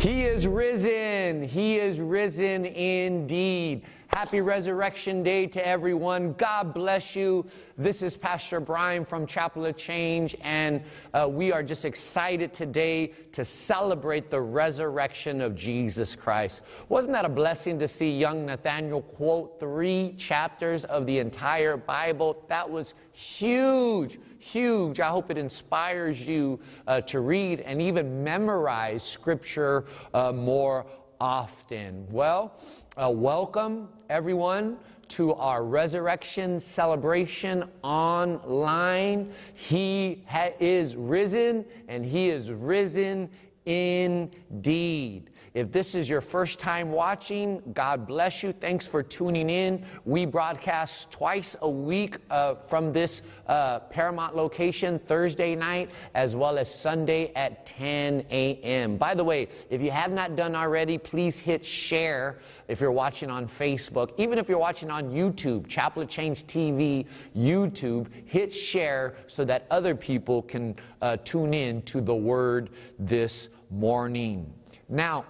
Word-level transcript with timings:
He 0.00 0.22
is 0.22 0.46
risen. 0.46 1.42
He 1.42 1.78
is 1.78 2.00
risen 2.00 2.64
indeed. 2.64 3.82
Happy 4.12 4.40
Resurrection 4.40 5.22
Day 5.22 5.46
to 5.46 5.64
everyone. 5.64 6.32
God 6.32 6.74
bless 6.74 7.14
you. 7.14 7.46
This 7.78 8.02
is 8.02 8.16
Pastor 8.16 8.58
Brian 8.58 9.04
from 9.04 9.24
Chapel 9.24 9.64
of 9.66 9.76
Change, 9.76 10.34
and 10.42 10.82
uh, 11.14 11.28
we 11.30 11.52
are 11.52 11.62
just 11.62 11.84
excited 11.84 12.52
today 12.52 13.12
to 13.30 13.44
celebrate 13.44 14.28
the 14.28 14.40
resurrection 14.40 15.40
of 15.40 15.54
Jesus 15.54 16.16
Christ. 16.16 16.62
Wasn't 16.88 17.12
that 17.12 17.24
a 17.24 17.28
blessing 17.28 17.78
to 17.78 17.86
see 17.86 18.10
young 18.10 18.46
Nathaniel 18.46 19.02
quote 19.02 19.60
three 19.60 20.16
chapters 20.18 20.84
of 20.86 21.06
the 21.06 21.20
entire 21.20 21.76
Bible? 21.76 22.44
That 22.48 22.68
was 22.68 22.94
huge, 23.12 24.18
huge. 24.40 24.98
I 24.98 25.06
hope 25.06 25.30
it 25.30 25.38
inspires 25.38 26.26
you 26.26 26.58
uh, 26.88 27.00
to 27.02 27.20
read 27.20 27.60
and 27.60 27.80
even 27.80 28.24
memorize 28.24 29.04
Scripture 29.04 29.84
uh, 30.12 30.32
more 30.32 30.84
often. 31.20 32.06
Well, 32.10 32.58
uh, 32.96 33.10
welcome, 33.10 33.88
everyone, 34.08 34.76
to 35.08 35.34
our 35.34 35.64
resurrection 35.64 36.58
celebration 36.60 37.64
online. 37.82 39.32
He 39.54 40.24
ha- 40.26 40.52
is 40.58 40.96
risen, 40.96 41.64
and 41.88 42.04
He 42.04 42.30
is 42.30 42.50
risen 42.50 43.30
indeed. 43.66 45.30
If 45.52 45.72
this 45.72 45.96
is 45.96 46.08
your 46.08 46.20
first 46.20 46.60
time 46.60 46.92
watching, 46.92 47.60
God 47.74 48.06
bless 48.06 48.40
you. 48.40 48.52
Thanks 48.52 48.86
for 48.86 49.02
tuning 49.02 49.50
in. 49.50 49.84
We 50.04 50.24
broadcast 50.24 51.10
twice 51.10 51.56
a 51.62 51.68
week 51.68 52.18
uh, 52.30 52.54
from 52.54 52.92
this 52.92 53.22
uh, 53.48 53.80
Paramount 53.80 54.36
location, 54.36 55.00
Thursday 55.00 55.56
night, 55.56 55.90
as 56.14 56.36
well 56.36 56.56
as 56.56 56.72
Sunday 56.72 57.32
at 57.34 57.66
10 57.66 58.26
a.m. 58.30 58.96
By 58.96 59.12
the 59.12 59.24
way, 59.24 59.48
if 59.70 59.82
you 59.82 59.90
have 59.90 60.12
not 60.12 60.36
done 60.36 60.54
already, 60.54 60.98
please 60.98 61.40
hit 61.40 61.64
share 61.64 62.38
if 62.68 62.80
you're 62.80 62.92
watching 62.92 63.28
on 63.28 63.48
Facebook. 63.48 64.12
Even 64.18 64.38
if 64.38 64.48
you're 64.48 64.56
watching 64.56 64.88
on 64.88 65.10
YouTube, 65.10 65.66
Chapel 65.66 66.06
Change 66.06 66.44
TV, 66.44 67.06
YouTube, 67.36 68.06
hit 68.24 68.54
share 68.54 69.16
so 69.26 69.44
that 69.44 69.66
other 69.68 69.96
people 69.96 70.42
can 70.42 70.76
uh, 71.02 71.16
tune 71.24 71.54
in 71.54 71.82
to 71.82 72.00
the 72.00 72.14
word 72.14 72.70
this 73.00 73.48
morning. 73.68 74.52
Now, 74.88 75.24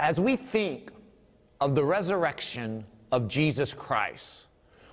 as 0.00 0.18
we 0.18 0.34
think 0.34 0.90
of 1.60 1.74
the 1.74 1.84
resurrection 1.84 2.84
of 3.12 3.28
Jesus 3.28 3.74
Christ, 3.74 4.46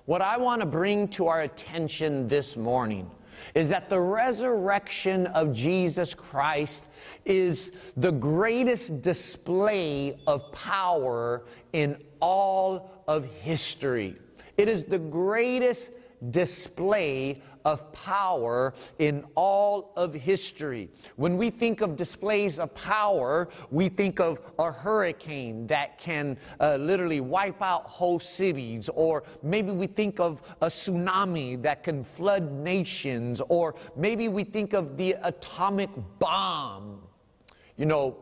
what 0.03 0.21
I 0.21 0.37
want 0.37 0.59
to 0.61 0.67
bring 0.67 1.07
to 1.09 1.27
our 1.27 1.41
attention 1.41 2.27
this 2.27 2.57
morning 2.57 3.09
is 3.55 3.69
that 3.69 3.89
the 3.89 3.99
resurrection 3.99 5.27
of 5.27 5.53
Jesus 5.53 6.13
Christ 6.13 6.83
is 7.23 7.71
the 7.95 8.11
greatest 8.11 9.01
display 9.01 10.19
of 10.27 10.51
power 10.51 11.43
in 11.71 11.97
all 12.19 12.91
of 13.07 13.25
history. 13.25 14.17
It 14.57 14.67
is 14.67 14.83
the 14.83 14.99
greatest 14.99 15.91
display 16.31 17.41
of 17.67 17.91
power 17.91 18.73
in 18.97 19.25
all 19.35 19.91
of 19.97 20.13
history. 20.13 20.89
When 21.17 21.35
we 21.35 21.49
think 21.49 21.81
of 21.81 21.97
displays 21.97 22.59
of 22.59 22.73
power, 22.73 23.49
we 23.71 23.89
think 23.89 24.21
of 24.21 24.39
a 24.57 24.71
hurricane 24.71 25.67
that 25.67 25.97
can 25.97 26.37
uh, 26.61 26.77
literally 26.77 27.19
wipe 27.19 27.61
out 27.61 27.83
whole 27.83 28.19
cities, 28.19 28.89
or 28.93 29.23
maybe 29.43 29.71
we 29.71 29.87
think 29.87 30.17
of 30.21 30.41
a 30.61 30.67
tsunami 30.67 31.61
that 31.61 31.83
can 31.83 32.05
flood 32.05 32.53
nations, 32.53 33.41
or 33.49 33.75
maybe 33.97 34.29
we 34.29 34.45
think 34.45 34.71
of 34.71 34.95
the 34.95 35.17
atomic 35.23 35.89
bomb. 36.19 37.01
You 37.75 37.85
know, 37.85 38.17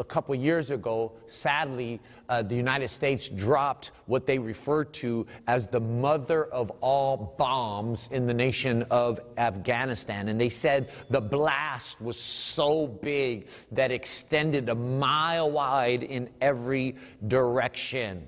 a 0.00 0.04
couple 0.04 0.34
years 0.34 0.70
ago, 0.70 1.12
sadly, 1.26 2.00
uh, 2.28 2.42
the 2.42 2.54
United 2.54 2.88
States 2.88 3.28
dropped 3.28 3.92
what 4.06 4.26
they 4.26 4.38
refer 4.38 4.84
to 4.84 5.26
as 5.46 5.66
the 5.66 5.80
mother 5.80 6.46
of 6.46 6.70
all 6.80 7.34
bombs 7.38 8.08
in 8.10 8.26
the 8.26 8.34
nation 8.34 8.84
of 8.90 9.20
Afghanistan. 9.36 10.28
And 10.28 10.40
they 10.40 10.48
said 10.48 10.90
the 11.10 11.20
blast 11.20 12.00
was 12.00 12.16
so 12.16 12.86
big 12.86 13.48
that 13.72 13.90
extended 13.90 14.68
a 14.68 14.74
mile 14.74 15.50
wide 15.50 16.02
in 16.02 16.30
every 16.40 16.96
direction. 17.28 18.26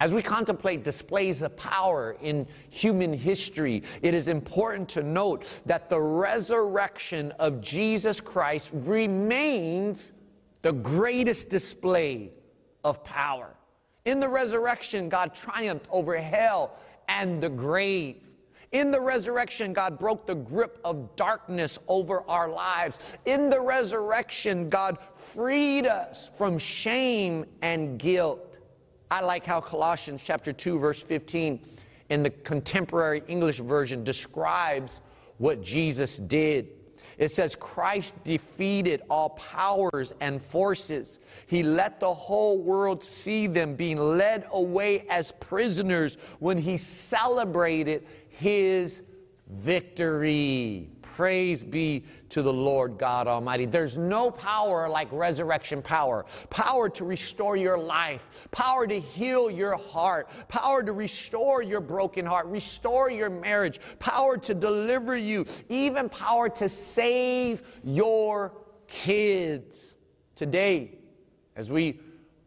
As 0.00 0.12
we 0.12 0.20
contemplate 0.20 0.84
displays 0.84 1.40
of 1.40 1.56
power 1.56 2.16
in 2.20 2.46
human 2.68 3.14
history, 3.14 3.84
it 4.02 4.12
is 4.12 4.28
important 4.28 4.88
to 4.90 5.02
note 5.02 5.46
that 5.64 5.88
the 5.88 6.00
resurrection 6.00 7.30
of 7.38 7.60
Jesus 7.62 8.20
Christ 8.20 8.70
remains 8.74 10.12
the 10.64 10.72
greatest 10.72 11.50
display 11.50 12.32
of 12.84 13.04
power. 13.04 13.54
In 14.06 14.18
the 14.18 14.28
resurrection, 14.30 15.10
God 15.10 15.34
triumphed 15.34 15.86
over 15.90 16.16
hell 16.16 16.78
and 17.06 17.38
the 17.38 17.50
grave. 17.50 18.16
In 18.72 18.90
the 18.90 18.98
resurrection, 18.98 19.74
God 19.74 19.98
broke 19.98 20.26
the 20.26 20.34
grip 20.34 20.80
of 20.82 21.16
darkness 21.16 21.78
over 21.86 22.22
our 22.30 22.48
lives. 22.48 22.98
In 23.26 23.50
the 23.50 23.60
resurrection, 23.60 24.70
God 24.70 24.96
freed 25.16 25.86
us 25.86 26.30
from 26.34 26.56
shame 26.56 27.44
and 27.60 27.98
guilt. 27.98 28.40
I 29.10 29.20
like 29.20 29.44
how 29.44 29.60
Colossians 29.60 30.22
chapter 30.24 30.50
2 30.50 30.78
verse 30.78 31.02
15 31.02 31.60
in 32.08 32.22
the 32.22 32.30
contemporary 32.30 33.22
English 33.28 33.58
version 33.58 34.02
describes 34.02 35.02
what 35.36 35.60
Jesus 35.60 36.16
did. 36.16 36.68
It 37.18 37.30
says 37.30 37.54
Christ 37.54 38.14
defeated 38.24 39.02
all 39.08 39.30
powers 39.30 40.12
and 40.20 40.42
forces. 40.42 41.20
He 41.46 41.62
let 41.62 42.00
the 42.00 42.12
whole 42.12 42.60
world 42.60 43.02
see 43.04 43.46
them 43.46 43.74
being 43.76 43.98
led 43.98 44.46
away 44.52 45.06
as 45.08 45.32
prisoners 45.32 46.18
when 46.40 46.58
he 46.58 46.76
celebrated 46.76 48.06
his 48.28 49.02
victory. 49.48 50.88
Praise 51.14 51.62
be 51.62 52.02
to 52.30 52.42
the 52.42 52.52
Lord 52.52 52.98
God 52.98 53.28
Almighty. 53.28 53.66
There's 53.66 53.96
no 53.96 54.32
power 54.32 54.88
like 54.88 55.06
resurrection 55.12 55.80
power. 55.80 56.26
Power 56.50 56.88
to 56.88 57.04
restore 57.04 57.56
your 57.56 57.78
life, 57.78 58.48
power 58.50 58.84
to 58.88 58.98
heal 58.98 59.48
your 59.48 59.76
heart, 59.76 60.28
power 60.48 60.82
to 60.82 60.92
restore 60.92 61.62
your 61.62 61.80
broken 61.80 62.26
heart, 62.26 62.46
restore 62.46 63.12
your 63.12 63.30
marriage, 63.30 63.78
power 64.00 64.36
to 64.38 64.54
deliver 64.54 65.16
you, 65.16 65.46
even 65.68 66.08
power 66.08 66.48
to 66.48 66.68
save 66.68 67.62
your 67.84 68.52
kids. 68.88 69.96
Today, 70.34 70.98
as 71.54 71.70
we 71.70 72.00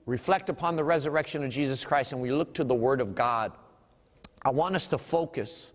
reflect 0.06 0.50
upon 0.50 0.75
the 0.75 0.83
resurrection 0.83 1.41
of 1.45 1.51
Jesus 1.51 1.85
Christ 1.85 2.11
and 2.11 2.22
we 2.22 2.33
look 2.33 2.53
to 2.56 2.66
the 2.66 2.75
Word 2.75 3.00
of 3.00 3.16
God, 3.16 3.53
I 4.41 4.50
want 4.50 4.75
us 4.75 4.88
to 4.88 4.97
focus 4.97 5.72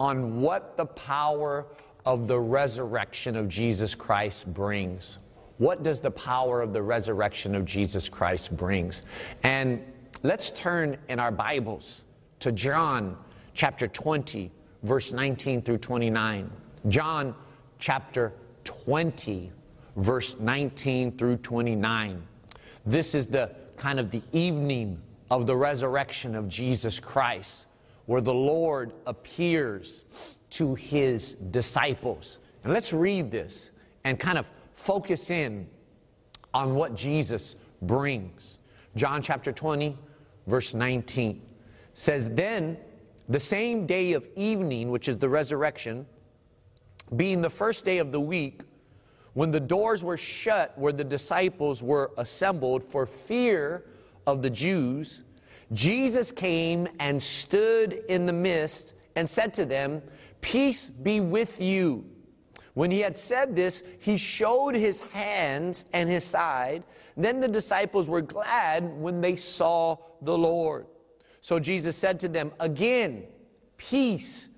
on 0.00 0.40
what 0.40 0.78
the 0.78 0.86
power 0.86 1.66
of 2.04 2.26
the 2.26 2.38
resurrection 2.38 3.36
of 3.36 3.48
Jesus 3.48 3.94
Christ 3.94 4.52
brings. 4.52 5.18
What 5.58 5.82
does 5.82 6.00
the 6.00 6.10
power 6.10 6.60
of 6.60 6.72
the 6.72 6.82
resurrection 6.82 7.54
of 7.54 7.64
Jesus 7.64 8.08
Christ 8.08 8.56
brings? 8.56 9.02
And 9.42 9.82
let's 10.22 10.50
turn 10.50 10.96
in 11.08 11.20
our 11.20 11.30
Bibles 11.30 12.02
to 12.40 12.50
John 12.50 13.16
chapter 13.54 13.86
20, 13.86 14.50
verse 14.82 15.12
19 15.12 15.62
through 15.62 15.78
29. 15.78 16.50
John 16.88 17.34
chapter 17.78 18.32
20, 18.64 19.52
verse 19.96 20.36
19 20.40 21.16
through 21.16 21.36
29. 21.36 22.22
This 22.84 23.14
is 23.14 23.28
the 23.28 23.50
kind 23.76 24.00
of 24.00 24.10
the 24.10 24.22
evening 24.32 25.00
of 25.30 25.46
the 25.46 25.56
resurrection 25.56 26.34
of 26.34 26.48
Jesus 26.48 26.98
Christ, 26.98 27.66
where 28.06 28.20
the 28.20 28.34
Lord 28.34 28.92
appears 29.06 30.04
to 30.52 30.74
his 30.74 31.34
disciples. 31.34 32.38
And 32.64 32.72
let's 32.72 32.92
read 32.92 33.30
this 33.30 33.70
and 34.04 34.18
kind 34.18 34.38
of 34.38 34.50
focus 34.72 35.30
in 35.30 35.66
on 36.52 36.74
what 36.74 36.94
Jesus 36.94 37.56
brings. 37.82 38.58
John 38.94 39.22
chapter 39.22 39.52
20, 39.52 39.96
verse 40.46 40.74
19 40.74 41.40
says, 41.94 42.28
Then 42.28 42.76
the 43.28 43.40
same 43.40 43.86
day 43.86 44.12
of 44.12 44.28
evening, 44.36 44.90
which 44.90 45.08
is 45.08 45.16
the 45.16 45.28
resurrection, 45.28 46.06
being 47.16 47.40
the 47.40 47.50
first 47.50 47.84
day 47.84 47.98
of 47.98 48.12
the 48.12 48.20
week, 48.20 48.62
when 49.34 49.50
the 49.50 49.60
doors 49.60 50.04
were 50.04 50.18
shut 50.18 50.76
where 50.76 50.92
the 50.92 51.04
disciples 51.04 51.82
were 51.82 52.10
assembled 52.18 52.84
for 52.84 53.06
fear 53.06 53.86
of 54.26 54.42
the 54.42 54.50
Jews, 54.50 55.22
Jesus 55.72 56.30
came 56.30 56.86
and 57.00 57.22
stood 57.22 58.04
in 58.10 58.26
the 58.26 58.32
midst 58.32 58.92
and 59.16 59.28
said 59.28 59.54
to 59.54 59.64
them, 59.64 60.02
Peace 60.42 60.88
be 60.88 61.20
with 61.20 61.60
you. 61.60 62.04
When 62.74 62.90
he 62.90 63.00
had 63.00 63.16
said 63.16 63.54
this, 63.54 63.82
he 63.98 64.16
showed 64.16 64.74
his 64.74 65.00
hands 65.00 65.84
and 65.92 66.08
his 66.08 66.24
side. 66.24 66.82
Then 67.16 67.40
the 67.40 67.48
disciples 67.48 68.08
were 68.08 68.22
glad 68.22 68.84
when 68.98 69.20
they 69.20 69.36
saw 69.36 69.96
the 70.22 70.36
Lord. 70.36 70.86
So 71.40 71.58
Jesus 71.58 71.96
said 71.96 72.18
to 72.20 72.28
them, 72.28 72.52
Again, 72.60 73.24
peace 73.76 74.48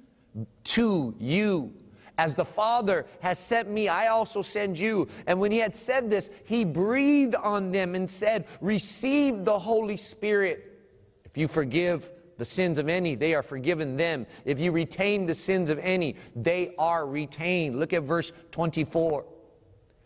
to 0.64 1.14
you. 1.18 1.72
As 2.16 2.34
the 2.34 2.44
Father 2.44 3.06
has 3.20 3.40
sent 3.40 3.68
me, 3.68 3.88
I 3.88 4.06
also 4.06 4.42
send 4.42 4.78
you. 4.78 5.08
And 5.26 5.40
when 5.40 5.50
he 5.50 5.58
had 5.58 5.74
said 5.74 6.08
this, 6.08 6.30
he 6.44 6.64
breathed 6.64 7.34
on 7.34 7.72
them 7.72 7.96
and 7.96 8.08
said, 8.08 8.46
Receive 8.60 9.44
the 9.44 9.58
Holy 9.58 9.96
Spirit. 9.96 10.78
If 11.24 11.36
you 11.36 11.48
forgive 11.48 12.12
the 12.36 12.44
sins 12.44 12.78
of 12.78 12.88
any, 12.88 13.14
they 13.14 13.34
are 13.34 13.42
forgiven 13.42 13.96
them. 13.96 14.26
If 14.44 14.58
you 14.58 14.72
retain 14.72 15.26
the 15.26 15.34
sins 15.34 15.70
of 15.70 15.78
any, 15.78 16.16
they 16.34 16.74
are 16.78 17.06
retained. 17.06 17.78
Look 17.78 17.92
at 17.92 18.02
verse 18.02 18.32
24. 18.50 19.24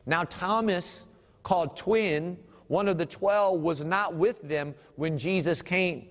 Now, 0.06 0.24
Thomas, 0.24 1.06
called 1.42 1.76
twin, 1.76 2.38
one 2.66 2.88
of 2.88 2.98
the 2.98 3.06
twelve, 3.06 3.60
was 3.60 3.84
not 3.84 4.14
with 4.14 4.42
them 4.42 4.74
when 4.96 5.18
Jesus 5.18 5.62
came. 5.62 6.08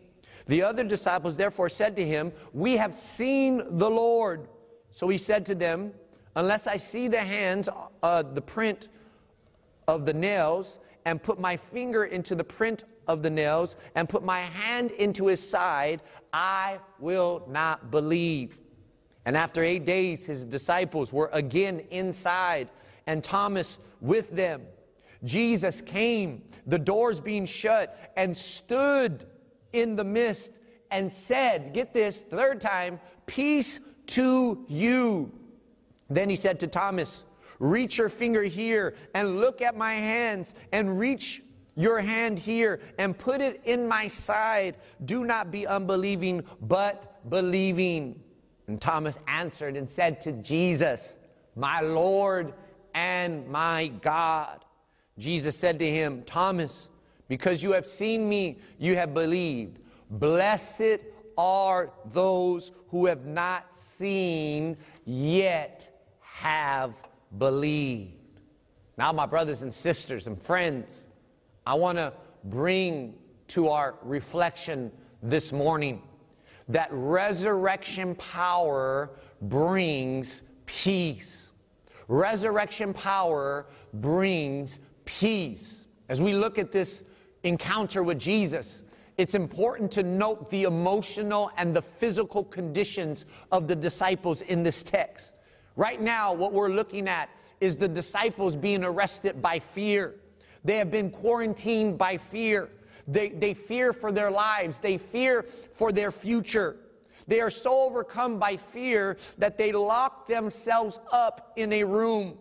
The 0.48 0.64
other 0.64 0.84
disciples 0.84 1.38
therefore 1.38 1.70
said 1.70 1.96
to 1.98 2.06
him, 2.06 2.32
We 2.54 2.78
have 2.78 2.96
seen 2.96 3.62
the 3.78 3.90
Lord. 3.90 4.48
So 4.92 5.10
he 5.10 5.18
said 5.18 5.46
to 5.48 5.56
them, 5.56 5.94
Unless 6.36 6.68
I 6.68 6.78
see 6.78 7.08
the 7.08 7.20
hands, 7.20 7.70
uh, 8.04 8.24
the 8.24 8.42
print 8.42 8.88
of 9.88 10.06
the 10.06 10.14
nails, 10.14 10.80
and 11.06 11.22
put 11.22 11.40
my 11.40 11.58
finger 11.58 12.06
into 12.06 12.36
the 12.36 12.44
print 12.44 12.84
of 13.08 13.24
the 13.24 13.30
nails, 13.30 13.76
and 13.96 14.08
put 14.08 14.24
my 14.24 14.42
hand 14.42 14.92
into 14.92 15.28
his 15.28 15.48
side, 15.48 16.02
I 16.34 16.80
will 17.00 17.44
not 17.50 17.92
believe. 17.92 18.60
And 19.26 19.36
after 19.36 19.64
eight 19.64 19.86
days, 19.86 20.26
his 20.26 20.46
disciples 20.46 21.12
were 21.12 21.30
again 21.34 21.82
inside, 21.92 22.70
and 23.08 23.24
Thomas 23.24 23.80
with 24.02 24.32
them. 24.32 24.62
Jesus 25.24 25.82
came, 25.82 26.44
the 26.66 26.80
doors 26.80 27.20
being 27.20 27.46
shut, 27.46 28.14
and 28.16 28.36
stood 28.36 29.26
in 29.74 29.96
the 29.96 30.04
midst 30.04 30.60
and 30.92 31.12
said, 31.12 31.74
Get 31.74 31.94
this, 31.94 32.22
third 32.22 32.62
time, 32.62 33.00
peace 33.26 33.80
to 34.08 34.66
you. 34.68 35.32
Then 36.10 36.30
he 36.30 36.36
said 36.36 36.60
to 36.62 36.68
Thomas, 36.68 37.24
Reach 37.60 37.98
your 37.98 38.10
finger 38.10 38.44
here 38.44 38.96
and 39.14 39.40
look 39.40 39.62
at 39.62 39.76
my 39.76 39.94
hands, 39.94 40.56
and 40.72 41.00
reach 41.00 41.42
your 41.78 42.00
hand 42.02 42.40
here 42.40 42.82
and 42.98 43.18
put 43.18 43.40
it 43.40 43.62
in 43.64 43.88
my 43.88 44.08
side. 44.08 44.76
Do 45.06 45.24
not 45.24 45.52
be 45.52 45.66
unbelieving, 45.66 46.44
but 46.64 47.30
believing. 47.30 48.20
And 48.68 48.82
Thomas 48.82 49.18
answered 49.28 49.78
and 49.78 49.90
said 49.90 50.20
to 50.22 50.34
Jesus, 50.34 51.18
My 51.56 51.80
Lord 51.80 52.54
and 52.94 53.48
my 53.48 53.88
God. 54.02 54.66
Jesus 55.20 55.56
said 55.56 55.80
to 55.80 55.90
him, 55.90 56.24
Thomas, 56.24 56.90
because 57.28 57.62
you 57.64 57.72
have 57.72 57.86
seen 57.86 58.28
me, 58.28 58.58
you 58.80 58.96
have 58.96 59.14
believed. 59.14 59.80
Blessed 60.10 61.00
are 61.38 61.92
those 62.06 62.72
who 62.90 63.06
have 63.06 63.26
not 63.26 63.74
seen, 63.76 64.78
yet 65.06 65.90
have 66.22 66.96
believed. 67.38 68.14
Now, 68.98 69.12
my 69.12 69.26
brothers 69.26 69.62
and 69.62 69.72
sisters 69.72 70.28
and 70.28 70.42
friends, 70.42 71.07
I 71.68 71.74
want 71.74 71.98
to 71.98 72.14
bring 72.46 73.14
to 73.50 73.68
our 73.68 73.96
reflection 74.02 74.90
this 75.22 75.52
morning 75.52 76.02
that 76.70 76.88
resurrection 76.94 78.16
power 78.16 79.10
brings 79.42 80.44
peace. 80.66 81.52
Resurrection 82.08 82.94
power 82.94 83.66
brings 83.96 84.80
peace. 85.04 85.88
As 86.08 86.22
we 86.22 86.32
look 86.32 86.58
at 86.58 86.72
this 86.72 87.04
encounter 87.44 88.02
with 88.02 88.18
Jesus, 88.18 88.84
it's 89.18 89.36
important 89.36 89.92
to 89.92 90.04
note 90.04 90.50
the 90.50 90.64
emotional 90.64 91.52
and 91.58 91.76
the 91.76 91.82
physical 91.82 92.46
conditions 92.46 93.26
of 93.52 93.68
the 93.68 93.76
disciples 93.76 94.42
in 94.44 94.64
this 94.64 94.84
text. 94.84 95.34
Right 95.76 96.02
now, 96.02 96.32
what 96.32 96.54
we're 96.54 96.70
looking 96.70 97.10
at 97.10 97.30
is 97.60 97.76
the 97.76 97.90
disciples 97.90 98.56
being 98.56 98.86
arrested 98.86 99.42
by 99.42 99.60
fear. 99.60 100.16
They 100.68 100.78
have 100.80 100.92
been 100.92 101.12
quarantined 101.12 101.98
by 101.98 102.18
fear. 102.18 102.68
They, 103.08 103.30
they 103.30 103.54
fear 103.54 103.94
for 103.94 104.12
their 104.12 104.30
lives, 104.30 104.80
they 104.80 104.98
fear 104.98 105.46
for 105.72 105.94
their 105.94 106.12
future. 106.12 106.76
They 107.26 107.40
are 107.40 107.50
so 107.50 107.84
overcome 107.84 108.38
by 108.38 108.58
fear 108.58 109.16
that 109.38 109.58
they 109.58 109.72
lock 109.72 110.28
themselves 110.28 111.00
up 111.10 111.54
in 111.56 111.72
a 111.72 111.86
room. 111.86 112.38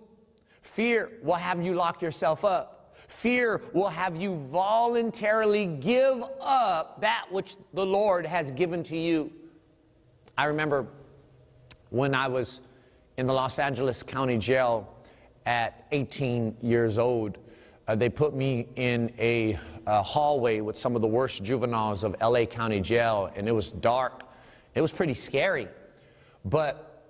Fear 0.63 1.13
will 1.23 1.35
have 1.35 1.63
you 1.63 1.75
lock 1.75 2.03
yourself 2.03 2.45
up. 2.45 2.97
Fear 3.07 3.63
will 3.73 3.89
have 3.89 4.17
you 4.17 4.45
voluntarily 4.51 5.67
give 5.67 6.25
up 6.41 7.01
that 7.01 7.27
which 7.31 7.55
the 7.75 7.87
Lord 7.87 8.27
has 8.27 8.51
given 8.51 8.83
to 8.85 8.97
you. 8.97 9.31
I 10.37 10.47
remember 10.47 10.89
when 11.91 12.13
I 12.13 12.27
was 12.27 12.61
in 13.19 13.27
the 13.27 13.33
Los 13.33 13.61
Angeles 13.61 14.03
County 14.03 14.37
Jail 14.37 14.93
at 15.47 15.87
18 15.93 16.57
years 16.61 16.99
old, 16.99 17.39
uh, 17.89 17.95
they 17.95 18.09
put 18.09 18.35
me 18.35 18.69
in 18.77 19.13
a, 19.19 19.59
a 19.87 20.03
hallway 20.03 20.61
with 20.61 20.77
some 20.77 20.97
of 20.97 21.03
the 21.03 21.09
worst 21.09 21.43
juveniles 21.43 22.05
of 22.05 22.17
LA 22.21 22.45
County 22.45 22.81
Jail, 22.81 23.31
and 23.37 23.49
it 23.49 23.53
was 23.53 23.73
dark. 23.73 24.25
It 24.75 24.81
was 24.81 24.93
pretty 24.93 25.15
scary, 25.15 25.69
but 26.45 27.05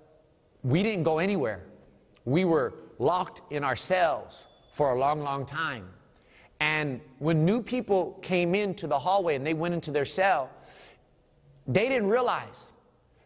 we 0.63 0.83
didn't 0.83 1.03
go 1.03 1.19
anywhere. 1.19 1.63
We 2.25 2.45
were 2.45 2.75
locked 2.99 3.41
in 3.51 3.63
our 3.63 3.75
cells 3.75 4.47
for 4.71 4.91
a 4.91 4.99
long, 4.99 5.21
long 5.21 5.45
time. 5.45 5.87
And 6.59 7.01
when 7.19 7.45
new 7.45 7.61
people 7.61 8.17
came 8.21 8.55
into 8.55 8.87
the 8.87 8.97
hallway 8.97 9.35
and 9.35 9.45
they 9.45 9.53
went 9.53 9.73
into 9.73 9.91
their 9.91 10.05
cell, 10.05 10.49
they 11.67 11.87
didn't 11.89 12.09
realize 12.09 12.71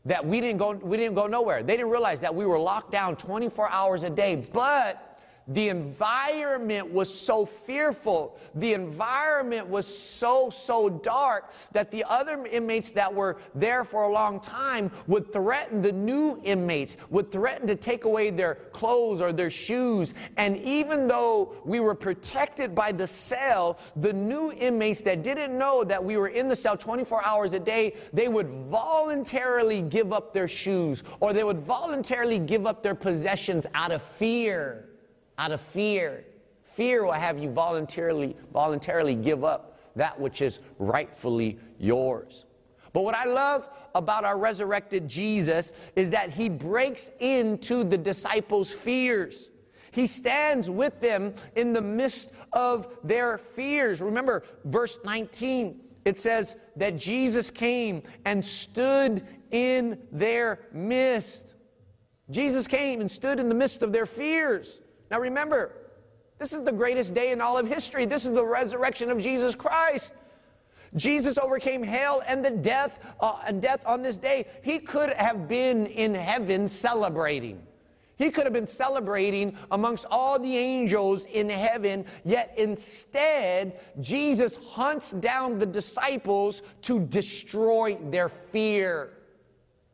that 0.05 0.25
we 0.25 0.41
didn't 0.41 0.57
go, 0.57 0.71
we 0.71 0.97
didn't 0.97 1.15
go 1.15 1.27
nowhere. 1.27 1.63
They 1.63 1.77
didn't 1.77 1.91
realize 1.91 2.19
that 2.21 2.33
we 2.33 2.45
were 2.45 2.59
locked 2.59 2.91
down 2.91 3.15
24 3.15 3.69
hours 3.69 4.03
a 4.03 4.09
day. 4.09 4.35
But 4.35 5.10
the 5.53 5.69
environment 5.69 6.91
was 6.91 7.13
so 7.13 7.45
fearful. 7.45 8.37
The 8.55 8.73
environment 8.73 9.67
was 9.67 9.85
so, 9.85 10.49
so 10.49 10.89
dark 10.89 11.53
that 11.71 11.91
the 11.91 12.03
other 12.05 12.45
inmates 12.45 12.91
that 12.91 13.13
were 13.13 13.37
there 13.55 13.83
for 13.83 14.03
a 14.03 14.09
long 14.09 14.39
time 14.39 14.91
would 15.07 15.31
threaten 15.33 15.81
the 15.81 15.91
new 15.91 16.39
inmates, 16.43 16.97
would 17.09 17.31
threaten 17.31 17.67
to 17.67 17.75
take 17.75 18.05
away 18.05 18.29
their 18.29 18.55
clothes 18.71 19.21
or 19.21 19.33
their 19.33 19.49
shoes. 19.49 20.13
And 20.37 20.57
even 20.57 21.07
though 21.07 21.55
we 21.65 21.79
were 21.79 21.95
protected 21.95 22.73
by 22.75 22.91
the 22.91 23.07
cell, 23.07 23.79
the 23.95 24.13
new 24.13 24.51
inmates 24.51 25.01
that 25.01 25.23
didn't 25.23 25.57
know 25.57 25.83
that 25.83 26.03
we 26.03 26.17
were 26.17 26.29
in 26.29 26.47
the 26.47 26.55
cell 26.55 26.77
24 26.77 27.25
hours 27.25 27.53
a 27.53 27.59
day, 27.59 27.95
they 28.13 28.27
would 28.27 28.49
voluntarily 28.69 29.81
give 29.81 30.13
up 30.13 30.33
their 30.33 30.47
shoes 30.47 31.03
or 31.19 31.33
they 31.33 31.43
would 31.43 31.59
voluntarily 31.59 32.39
give 32.39 32.65
up 32.65 32.83
their 32.83 32.95
possessions 32.95 33.65
out 33.73 33.91
of 33.91 34.01
fear 34.01 34.90
out 35.37 35.51
of 35.51 35.61
fear. 35.61 36.23
Fear 36.63 37.05
will 37.05 37.11
have 37.11 37.37
you 37.37 37.49
voluntarily, 37.49 38.35
voluntarily 38.53 39.15
give 39.15 39.43
up 39.43 39.79
that 39.95 40.19
which 40.19 40.41
is 40.41 40.59
rightfully 40.79 41.59
yours. 41.77 42.45
But 42.93 43.03
what 43.03 43.15
I 43.15 43.25
love 43.25 43.69
about 43.95 44.23
our 44.23 44.37
resurrected 44.37 45.07
Jesus 45.07 45.71
is 45.95 46.09
that 46.11 46.29
he 46.31 46.49
breaks 46.49 47.11
into 47.19 47.83
the 47.83 47.97
disciples' 47.97 48.71
fears. 48.71 49.49
He 49.91 50.07
stands 50.07 50.69
with 50.69 50.99
them 51.01 51.33
in 51.55 51.73
the 51.73 51.81
midst 51.81 52.29
of 52.53 52.97
their 53.03 53.37
fears. 53.37 54.01
Remember, 54.01 54.43
verse 54.65 54.97
19, 55.03 55.81
it 56.05 56.19
says 56.19 56.55
that 56.77 56.97
Jesus 56.97 57.51
came 57.51 58.03
and 58.25 58.43
stood 58.43 59.25
in 59.51 59.99
their 60.11 60.59
midst. 60.71 61.55
Jesus 62.29 62.67
came 62.67 63.01
and 63.01 63.11
stood 63.11 63.39
in 63.39 63.49
the 63.49 63.55
midst 63.55 63.81
of 63.81 63.91
their 63.91 64.05
fears. 64.05 64.79
Now 65.11 65.19
remember, 65.19 65.73
this 66.39 66.53
is 66.53 66.63
the 66.63 66.71
greatest 66.71 67.13
day 67.13 67.33
in 67.33 67.41
all 67.41 67.57
of 67.57 67.67
history. 67.67 68.05
This 68.05 68.25
is 68.25 68.31
the 68.31 68.45
resurrection 68.45 69.11
of 69.11 69.19
Jesus 69.19 69.53
Christ. 69.53 70.13
Jesus 70.95 71.37
overcame 71.37 71.83
hell 71.83 72.23
and 72.25 72.43
the 72.43 72.49
death 72.49 72.99
uh, 73.19 73.39
and 73.45 73.61
death 73.61 73.83
on 73.85 74.01
this 74.01 74.17
day. 74.17 74.47
He 74.63 74.79
could 74.79 75.11
have 75.11 75.47
been 75.47 75.85
in 75.85 76.15
heaven 76.15 76.67
celebrating. 76.67 77.61
He 78.17 78.29
could 78.29 78.43
have 78.45 78.53
been 78.53 78.67
celebrating 78.67 79.57
amongst 79.71 80.05
all 80.11 80.37
the 80.39 80.55
angels 80.57 81.25
in 81.25 81.49
heaven, 81.49 82.05
yet 82.23 82.53
instead, 82.55 83.79
Jesus 83.99 84.57
hunts 84.57 85.11
down 85.11 85.57
the 85.57 85.65
disciples 85.65 86.61
to 86.83 86.99
destroy 86.99 87.97
their 88.11 88.29
fear. 88.29 89.13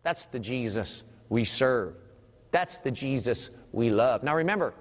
That's 0.04 0.26
the 0.26 0.40
Jesus 0.40 1.04
we 1.30 1.46
serve. 1.46 1.96
That's 2.52 2.78
the 2.80 2.92
Jesus 2.92 3.50
we 3.72 3.90
love. 3.90 4.24
Now 4.24 4.36
remember, 4.36 4.74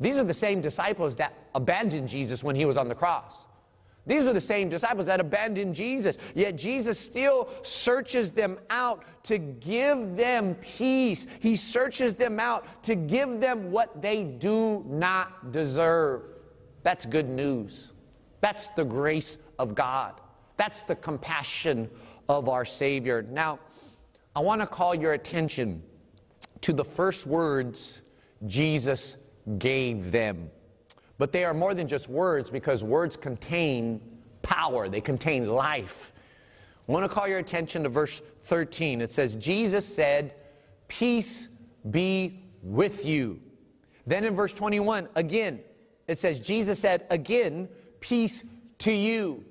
these 0.00 0.16
are 0.16 0.24
the 0.24 0.34
same 0.34 0.60
disciples 0.60 1.16
that 1.16 1.34
abandoned 1.54 2.08
Jesus 2.08 2.42
when 2.42 2.56
he 2.56 2.64
was 2.64 2.76
on 2.76 2.88
the 2.88 2.94
cross. 2.94 3.46
These 4.06 4.26
are 4.26 4.34
the 4.34 4.40
same 4.40 4.68
disciples 4.68 5.06
that 5.06 5.18
abandoned 5.18 5.74
Jesus, 5.74 6.18
yet 6.34 6.56
Jesus 6.56 6.98
still 6.98 7.48
searches 7.62 8.30
them 8.30 8.58
out 8.68 9.04
to 9.24 9.38
give 9.38 10.16
them 10.16 10.56
peace. 10.56 11.26
He 11.40 11.56
searches 11.56 12.14
them 12.14 12.38
out 12.38 12.66
to 12.82 12.96
give 12.96 13.40
them 13.40 13.70
what 13.70 14.02
they 14.02 14.24
do 14.24 14.84
not 14.86 15.52
deserve. 15.52 16.22
That's 16.82 17.06
good 17.06 17.30
news. 17.30 17.92
That's 18.42 18.68
the 18.68 18.84
grace 18.84 19.38
of 19.58 19.74
God. 19.74 20.20
That's 20.58 20.82
the 20.82 20.96
compassion 20.96 21.88
of 22.28 22.50
our 22.50 22.66
Savior. 22.66 23.22
Now, 23.22 23.58
I 24.36 24.40
want 24.40 24.60
to 24.60 24.66
call 24.66 24.94
your 24.94 25.14
attention 25.14 25.82
to 26.60 26.74
the 26.74 26.84
first 26.84 27.26
words 27.26 28.02
Jesus 28.46 29.16
gave 29.58 30.10
them. 30.10 30.50
But 31.18 31.32
they 31.32 31.44
are 31.44 31.54
more 31.54 31.74
than 31.74 31.86
just 31.86 32.08
words 32.08 32.50
because 32.50 32.82
words 32.82 33.16
contain 33.16 34.00
power, 34.42 34.88
they 34.88 35.00
contain 35.00 35.48
life. 35.48 36.12
I 36.88 36.92
want 36.92 37.04
to 37.04 37.08
call 37.08 37.26
your 37.26 37.38
attention 37.38 37.82
to 37.84 37.88
verse 37.88 38.20
13. 38.42 39.00
It 39.00 39.10
says, 39.10 39.36
Jesus 39.36 39.86
said, 39.86 40.34
Peace 40.88 41.48
be 41.90 42.42
with 42.62 43.06
you. 43.06 43.40
Then 44.06 44.24
in 44.24 44.34
verse 44.34 44.52
21, 44.52 45.08
again, 45.14 45.60
it 46.08 46.18
says, 46.18 46.40
Jesus 46.40 46.78
said, 46.78 47.06
Again, 47.10 47.68
peace 48.00 48.44
to 48.78 48.92
you. 48.92 49.44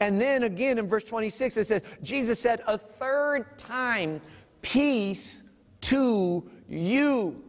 And 0.00 0.18
then 0.18 0.44
again 0.44 0.78
in 0.78 0.86
verse 0.86 1.04
26, 1.04 1.58
it 1.58 1.66
says, 1.66 1.82
Jesus 2.02 2.40
said 2.40 2.62
a 2.66 2.78
third 2.78 3.58
time, 3.58 4.22
Peace 4.62 5.42
to 5.82 6.48
you. 6.68 7.42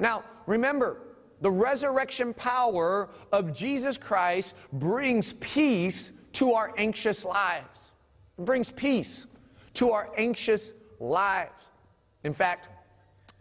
Now, 0.00 0.24
remember, 0.46 0.98
the 1.42 1.50
resurrection 1.50 2.32
power 2.32 3.10
of 3.32 3.52
Jesus 3.52 3.98
Christ 3.98 4.54
brings 4.72 5.34
peace 5.34 6.12
to 6.34 6.54
our 6.54 6.72
anxious 6.78 7.24
lives. 7.24 7.90
It 8.38 8.44
brings 8.44 8.70
peace 8.70 9.26
to 9.74 9.90
our 9.90 10.08
anxious 10.16 10.72
lives. 11.00 11.70
In 12.24 12.32
fact, 12.32 12.68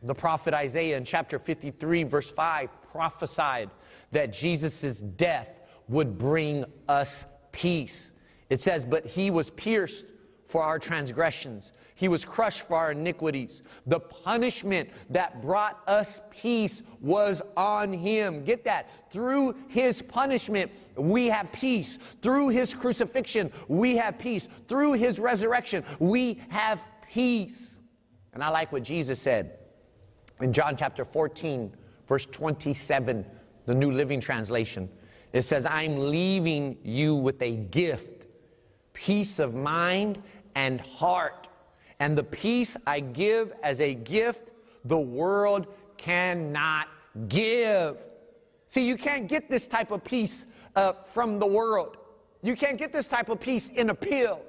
the 0.01 0.15
prophet 0.15 0.53
Isaiah 0.53 0.97
in 0.97 1.05
chapter 1.05 1.37
53, 1.37 2.03
verse 2.03 2.31
5, 2.31 2.69
prophesied 2.91 3.69
that 4.11 4.33
Jesus' 4.33 4.99
death 4.99 5.61
would 5.87 6.17
bring 6.17 6.65
us 6.89 7.25
peace. 7.51 8.11
It 8.49 8.61
says, 8.61 8.83
But 8.83 9.05
he 9.05 9.29
was 9.29 9.51
pierced 9.51 10.05
for 10.45 10.63
our 10.63 10.79
transgressions, 10.79 11.71
he 12.01 12.07
was 12.07 12.25
crushed 12.25 12.67
for 12.67 12.77
our 12.77 12.93
iniquities. 12.93 13.61
The 13.85 13.99
punishment 13.99 14.89
that 15.11 15.39
brought 15.39 15.83
us 15.87 16.19
peace 16.31 16.81
was 16.99 17.43
on 17.55 17.93
him. 17.93 18.43
Get 18.43 18.65
that? 18.65 18.89
Through 19.11 19.55
his 19.67 20.01
punishment, 20.01 20.71
we 20.95 21.27
have 21.27 21.51
peace. 21.51 21.99
Through 22.23 22.49
his 22.49 22.73
crucifixion, 22.73 23.51
we 23.67 23.97
have 23.97 24.17
peace. 24.17 24.47
Through 24.67 24.93
his 24.93 25.19
resurrection, 25.19 25.83
we 25.99 26.41
have 26.49 26.83
peace. 27.07 27.79
And 28.33 28.43
I 28.43 28.49
like 28.49 28.71
what 28.71 28.81
Jesus 28.81 29.21
said 29.21 29.59
in 30.39 30.53
John 30.53 30.75
chapter 30.75 31.05
14, 31.05 31.71
verse 32.07 32.25
27, 32.25 33.23
the 33.67 33.75
New 33.75 33.91
Living 33.91 34.19
Translation. 34.19 34.89
It 35.33 35.43
says, 35.43 35.67
I'm 35.67 36.09
leaving 36.09 36.79
you 36.81 37.13
with 37.13 37.39
a 37.43 37.57
gift, 37.57 38.25
peace 38.91 39.37
of 39.37 39.53
mind 39.53 40.19
and 40.55 40.81
heart. 40.81 41.47
And 42.01 42.17
the 42.17 42.23
peace 42.23 42.75
I 42.87 42.99
give 42.99 43.53
as 43.61 43.79
a 43.79 43.93
gift, 43.93 44.53
the 44.85 44.97
world 44.97 45.67
cannot 45.97 46.87
give. 47.27 47.97
See, 48.69 48.87
you 48.87 48.97
can't 48.97 49.27
get 49.27 49.51
this 49.51 49.67
type 49.67 49.91
of 49.91 50.03
peace 50.03 50.47
uh, 50.75 50.93
from 50.93 51.37
the 51.37 51.45
world. 51.45 51.97
You 52.41 52.55
can't 52.55 52.79
get 52.79 52.91
this 52.91 53.05
type 53.05 53.29
of 53.29 53.39
peace 53.39 53.69
in 53.69 53.91
a 53.91 53.93
pill. 53.93 54.41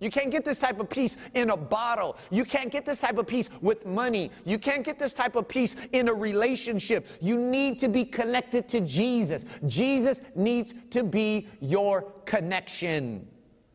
You 0.00 0.10
can't 0.10 0.32
get 0.32 0.44
this 0.44 0.58
type 0.58 0.80
of 0.80 0.90
peace 0.90 1.16
in 1.34 1.50
a 1.50 1.56
bottle. 1.56 2.16
You 2.32 2.44
can't 2.44 2.72
get 2.72 2.84
this 2.84 2.98
type 2.98 3.18
of 3.18 3.28
peace 3.28 3.50
with 3.60 3.86
money. 3.86 4.32
You 4.44 4.58
can't 4.58 4.82
get 4.82 4.98
this 4.98 5.12
type 5.12 5.36
of 5.36 5.46
peace 5.46 5.76
in 5.92 6.08
a 6.08 6.12
relationship. 6.12 7.06
You 7.20 7.38
need 7.38 7.78
to 7.78 7.88
be 7.88 8.04
connected 8.04 8.68
to 8.70 8.80
Jesus. 8.80 9.44
Jesus 9.68 10.22
needs 10.34 10.74
to 10.90 11.04
be 11.04 11.46
your 11.60 12.02
connection. 12.24 13.28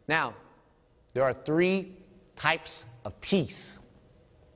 Now, 0.10 0.34
there 1.14 1.24
are 1.24 1.34
three 1.34 1.94
types 2.42 2.86
of 3.06 3.20
peace 3.22 3.78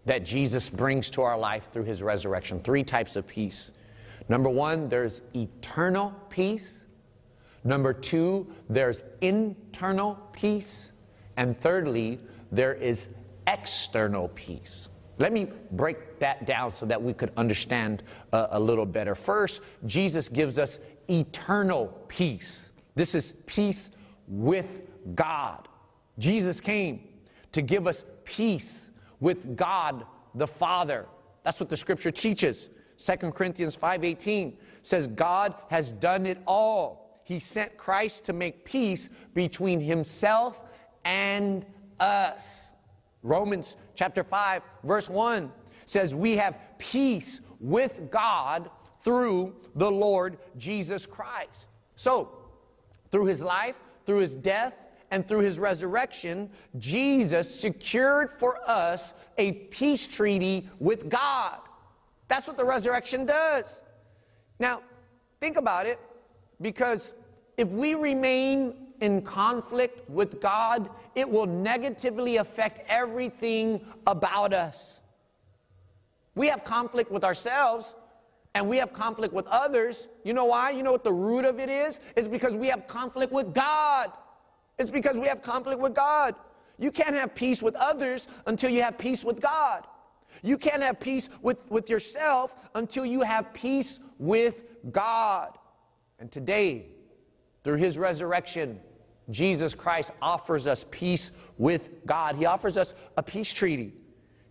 that 0.06 0.26
Jesus 0.26 0.72
brings 0.72 1.12
to 1.12 1.22
our 1.22 1.38
life 1.38 1.72
through 1.72 1.84
his 1.84 2.02
resurrection. 2.02 2.60
Three 2.60 2.84
types 2.84 3.16
of 3.16 3.28
peace. 3.28 3.72
Number 4.28 4.50
one, 4.50 4.90
there's 4.90 5.22
eternal 5.36 6.12
peace. 6.32 6.86
Number 7.64 7.94
two, 7.94 8.48
there's 8.70 9.04
internal 9.22 10.18
peace. 10.34 10.92
And 11.38 11.60
thirdly, 11.62 12.20
there 12.52 12.74
is 12.74 13.10
external 13.46 14.30
peace. 14.30 14.90
Let 15.20 15.32
me 15.32 15.48
break 15.72 16.20
that 16.20 16.48
down 16.48 16.72
so 16.72 16.88
that 16.88 17.00
we 17.00 17.14
could 17.14 17.32
understand 17.38 18.02
uh, 18.34 18.48
a 18.50 18.60
little 18.60 18.88
better. 18.88 19.14
First, 19.14 19.62
Jesus 19.86 20.28
gives 20.28 20.58
us 20.58 20.80
eternal 21.08 21.88
peace. 22.08 22.72
This 22.96 23.14
is 23.14 23.36
peace 23.46 23.92
with 24.28 24.82
God. 25.14 25.68
Jesus 26.18 26.60
came 26.60 27.02
to 27.56 27.62
give 27.62 27.88
us 27.88 28.04
peace 28.26 28.92
with 29.22 29.56
God 29.56 30.06
the 30.36 30.46
Father. 30.46 31.06
That's 31.44 31.58
what 31.58 31.70
the 31.70 31.78
scripture 31.78 32.12
teaches. 32.12 32.70
2 32.98 33.32
Corinthians 33.32 33.78
5:18 33.78 34.58
says 34.84 35.08
God 35.08 35.56
has 35.70 35.94
done 35.94 36.26
it 36.26 36.38
all. 36.46 37.22
He 37.24 37.40
sent 37.40 37.78
Christ 37.78 38.26
to 38.26 38.34
make 38.34 38.66
peace 38.66 39.08
between 39.34 39.80
himself 39.80 40.62
and 41.06 41.66
us. 41.98 42.74
Romans 43.24 43.78
chapter 43.96 44.26
5 44.26 44.62
verse 44.84 45.10
1 45.10 45.50
says 45.86 46.14
we 46.14 46.36
have 46.36 46.60
peace 46.78 47.40
with 47.62 48.12
God 48.12 48.70
through 49.02 49.56
the 49.76 49.90
Lord 49.90 50.40
Jesus 50.58 51.06
Christ. 51.06 51.70
So, 51.96 52.32
through 53.12 53.28
his 53.28 53.42
life, 53.42 53.80
through 54.06 54.20
his 54.20 54.36
death, 54.36 54.76
and 55.16 55.26
through 55.26 55.40
his 55.40 55.60
resurrection, 55.60 56.50
Jesus 56.78 57.50
secured 57.50 58.32
for 58.38 58.60
us 58.70 59.14
a 59.38 59.54
peace 59.54 60.06
treaty 60.06 60.68
with 60.78 61.08
God. 61.08 61.60
That's 62.28 62.48
what 62.48 62.58
the 62.58 62.66
resurrection 62.66 63.26
does. 63.26 63.82
Now, 64.60 64.82
think 65.40 65.56
about 65.56 65.86
it, 65.86 66.02
because 66.60 67.14
if 67.56 67.70
we 67.70 67.96
remain 67.96 68.74
in 69.00 69.22
conflict 69.22 70.10
with 70.10 70.42
God, 70.42 70.90
it 71.16 71.30
will 71.30 71.46
negatively 71.46 72.36
affect 72.36 72.82
everything 72.90 73.86
about 74.08 74.52
us. 74.52 75.00
We 76.36 76.48
have 76.48 76.66
conflict 76.66 77.10
with 77.10 77.24
ourselves 77.24 77.96
and 78.54 78.68
we 78.68 78.76
have 78.78 78.92
conflict 78.92 79.34
with 79.34 79.48
others. 79.48 80.10
You 80.26 80.34
know 80.34 80.46
why? 80.46 80.72
You 80.72 80.84
know 80.84 80.92
what 80.92 81.06
the 81.06 81.14
root 81.14 81.46
of 81.46 81.58
it 81.62 81.70
is? 81.70 82.02
It's 82.18 82.28
because 82.28 82.58
we 82.58 82.68
have 82.68 82.86
conflict 82.88 83.32
with 83.32 83.54
God. 83.54 84.12
It's 84.78 84.92
because 84.92 85.18
we 85.18 85.28
have 85.28 85.42
conflict 85.42 85.80
with 85.80 85.94
God. 85.94 86.36
You 86.78 86.92
can't 86.92 87.16
have 87.16 87.34
peace 87.36 87.62
with 87.62 87.76
others 87.76 88.28
until 88.46 88.70
you 88.70 88.82
have 88.82 88.98
peace 88.98 89.24
with 89.24 89.40
God. 89.40 89.86
You 90.42 90.58
can't 90.58 90.82
have 90.82 91.00
peace 91.00 91.30
with, 91.42 91.58
with 91.70 91.90
yourself 91.90 92.56
until 92.76 93.06
you 93.06 93.22
have 93.22 93.54
peace 93.54 94.00
with 94.20 94.64
God. 94.92 95.58
And 96.20 96.32
today, 96.32 96.88
through 97.64 97.78
his 97.78 97.98
resurrection, 97.98 98.80
Jesus 99.32 99.74
Christ 99.74 100.12
offers 100.22 100.68
us 100.68 100.86
peace 100.92 101.32
with 101.58 102.06
God. 102.06 102.36
He 102.36 102.46
offers 102.46 102.78
us 102.78 102.94
a 103.18 103.24
peace 103.24 103.54
treaty. 103.54 103.94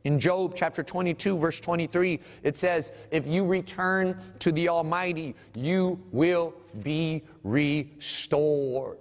In 0.04 0.18
Job 0.18 0.54
chapter 0.54 0.82
22, 0.82 1.38
verse 1.38 1.60
23, 1.60 2.20
it 2.42 2.56
says, 2.56 2.92
If 3.10 3.26
you 3.26 3.44
return 3.44 4.20
to 4.40 4.52
the 4.52 4.68
Almighty, 4.68 5.34
you 5.54 6.02
will 6.12 6.54
be 6.82 7.22
restored. 7.42 8.98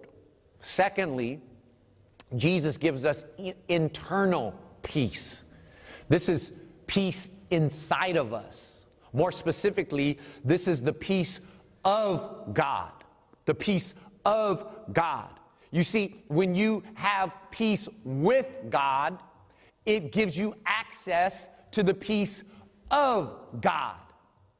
Secondly, 0.64 1.42
Jesus 2.38 2.78
gives 2.78 3.04
us 3.04 3.26
internal 3.68 4.56
peace. 4.82 5.44
This 6.08 6.30
is 6.30 6.54
peace 6.88 7.28
inside 7.52 8.16
of 8.16 8.34
us. 8.34 8.86
More 9.12 9.32
specifically, 9.32 10.18
this 10.44 10.70
is 10.70 10.82
the 10.82 10.94
peace 10.94 11.42
of 11.84 12.54
God. 12.54 12.94
The 13.46 13.54
peace 13.54 13.94
of 14.26 14.66
God. 14.94 15.38
You 15.72 15.84
see, 15.84 16.24
when 16.30 16.56
you 16.56 16.82
have 16.94 17.34
peace 17.52 17.90
with 18.06 18.48
God, 18.70 19.22
it 19.86 20.14
gives 20.14 20.38
you 20.38 20.56
access 20.66 21.50
to 21.72 21.84
the 21.84 21.94
peace 21.94 22.46
of 22.90 23.36
God. 23.60 23.98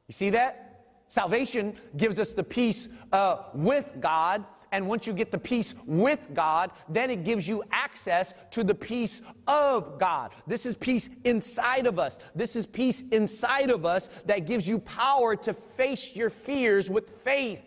You 0.06 0.12
see 0.12 0.30
that? 0.30 0.64
Salvation 1.08 1.74
gives 1.96 2.18
us 2.18 2.32
the 2.32 2.44
peace 2.44 2.88
uh, 3.12 3.44
with 3.54 3.90
God, 4.00 4.44
and 4.74 4.88
once 4.88 5.06
you 5.06 5.12
get 5.12 5.30
the 5.30 5.38
peace 5.38 5.72
with 5.86 6.34
God, 6.34 6.72
then 6.88 7.08
it 7.08 7.22
gives 7.22 7.46
you 7.46 7.62
access 7.70 8.34
to 8.50 8.64
the 8.64 8.74
peace 8.74 9.22
of 9.46 10.00
God. 10.00 10.32
This 10.48 10.66
is 10.66 10.74
peace 10.74 11.10
inside 11.22 11.86
of 11.86 12.00
us. 12.00 12.18
This 12.34 12.56
is 12.56 12.66
peace 12.66 13.04
inside 13.12 13.70
of 13.70 13.86
us 13.86 14.08
that 14.26 14.46
gives 14.46 14.66
you 14.66 14.80
power 14.80 15.36
to 15.36 15.54
face 15.54 16.16
your 16.16 16.28
fears 16.28 16.90
with 16.90 17.08
faith. 17.08 17.62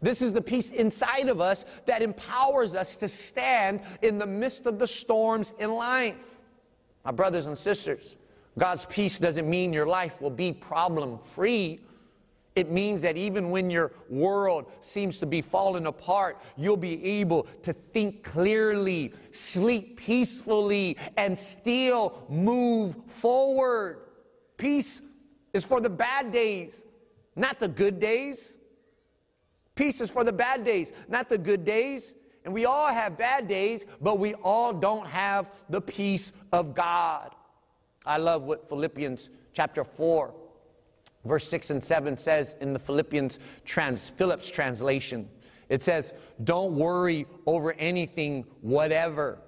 This 0.00 0.20
is 0.20 0.32
the 0.32 0.42
peace 0.42 0.72
inside 0.72 1.28
of 1.28 1.40
us 1.40 1.64
that 1.86 2.02
empowers 2.02 2.74
us 2.74 2.96
to 2.96 3.06
stand 3.06 3.82
in 4.02 4.18
the 4.18 4.26
midst 4.26 4.66
of 4.66 4.80
the 4.80 4.88
storms 4.88 5.52
in 5.60 5.72
life. 5.72 6.34
My 7.04 7.12
brothers 7.12 7.46
and 7.46 7.56
sisters, 7.56 8.16
God's 8.58 8.84
peace 8.86 9.20
doesn't 9.20 9.48
mean 9.48 9.72
your 9.72 9.86
life 9.86 10.20
will 10.20 10.30
be 10.30 10.52
problem 10.52 11.20
free. 11.20 11.78
It 12.54 12.70
means 12.70 13.00
that 13.02 13.16
even 13.16 13.50
when 13.50 13.70
your 13.70 13.92
world 14.10 14.70
seems 14.82 15.18
to 15.20 15.26
be 15.26 15.40
falling 15.40 15.86
apart, 15.86 16.38
you'll 16.56 16.76
be 16.76 17.02
able 17.04 17.44
to 17.62 17.72
think 17.72 18.22
clearly, 18.22 19.12
sleep 19.30 19.98
peacefully, 19.98 20.98
and 21.16 21.38
still 21.38 22.24
move 22.28 22.96
forward. 23.06 24.00
Peace 24.58 25.00
is 25.54 25.64
for 25.64 25.80
the 25.80 25.88
bad 25.88 26.30
days, 26.30 26.84
not 27.36 27.58
the 27.58 27.68
good 27.68 27.98
days. 27.98 28.54
Peace 29.74 30.02
is 30.02 30.10
for 30.10 30.22
the 30.22 30.32
bad 30.32 30.64
days, 30.64 30.92
not 31.08 31.30
the 31.30 31.38
good 31.38 31.64
days. 31.64 32.14
And 32.44 32.52
we 32.52 32.66
all 32.66 32.88
have 32.88 33.16
bad 33.16 33.48
days, 33.48 33.84
but 34.00 34.18
we 34.18 34.34
all 34.34 34.72
don't 34.72 35.06
have 35.06 35.50
the 35.70 35.80
peace 35.80 36.32
of 36.52 36.74
God. 36.74 37.34
I 38.04 38.18
love 38.18 38.42
what 38.42 38.68
Philippians 38.68 39.30
chapter 39.52 39.84
4, 39.84 40.34
verse 41.24 41.48
6 41.48 41.70
and 41.70 41.82
7 41.82 42.16
says 42.16 42.56
in 42.60 42.72
the 42.72 42.78
Philippians 42.78 43.38
trans, 43.64 44.10
Phillips 44.10 44.50
translation. 44.50 45.28
It 45.68 45.82
says, 45.82 46.12
Don't 46.44 46.74
worry 46.74 47.26
over 47.46 47.72
anything, 47.74 48.44
whatever. 48.60 49.38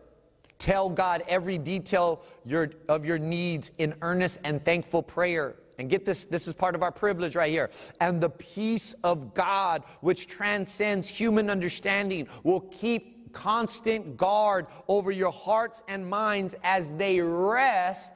Tell 0.59 0.89
God 0.89 1.23
every 1.29 1.59
detail 1.59 2.23
your, 2.45 2.71
of 2.89 3.05
your 3.05 3.19
needs 3.19 3.71
in 3.79 3.95
earnest 4.03 4.39
and 4.45 4.65
thankful 4.65 5.03
prayer. 5.03 5.57
And 5.79 5.91
get 5.91 6.07
this, 6.07 6.25
this 6.25 6.47
is 6.47 6.55
part 6.55 6.75
of 6.75 6.83
our 6.83 6.93
privilege 6.93 7.35
right 7.35 7.51
here. 7.51 7.71
And 8.01 8.21
the 8.21 8.31
peace 8.31 8.95
of 9.05 9.35
God, 9.35 9.83
which 10.01 10.29
transcends 10.29 11.09
human 11.09 11.51
understanding, 11.51 12.29
will 12.45 12.61
keep 12.61 13.33
constant 13.33 14.17
guard 14.17 14.67
over 14.89 15.11
your 15.11 15.33
hearts 15.33 15.83
and 15.89 16.09
minds 16.09 16.55
as 16.63 16.91
they 16.93 17.21
rest 17.21 18.15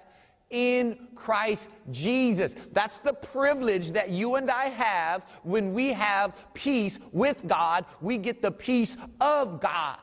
in 0.50 1.09
Christ 1.14 1.69
Jesus. 1.90 2.55
That's 2.73 2.99
the 2.99 3.12
privilege 3.12 3.93
that 3.93 4.11
you 4.11 4.37
and 4.37 4.50
I 4.50 4.67
have 4.67 5.26
when 5.43 5.75
we 5.75 5.93
have 5.93 6.52
peace 6.55 6.99
with 7.12 7.47
God. 7.47 7.85
We 8.00 8.19
get 8.19 8.40
the 8.43 8.52
peace 8.52 8.97
of 9.21 9.61
God. 9.61 9.99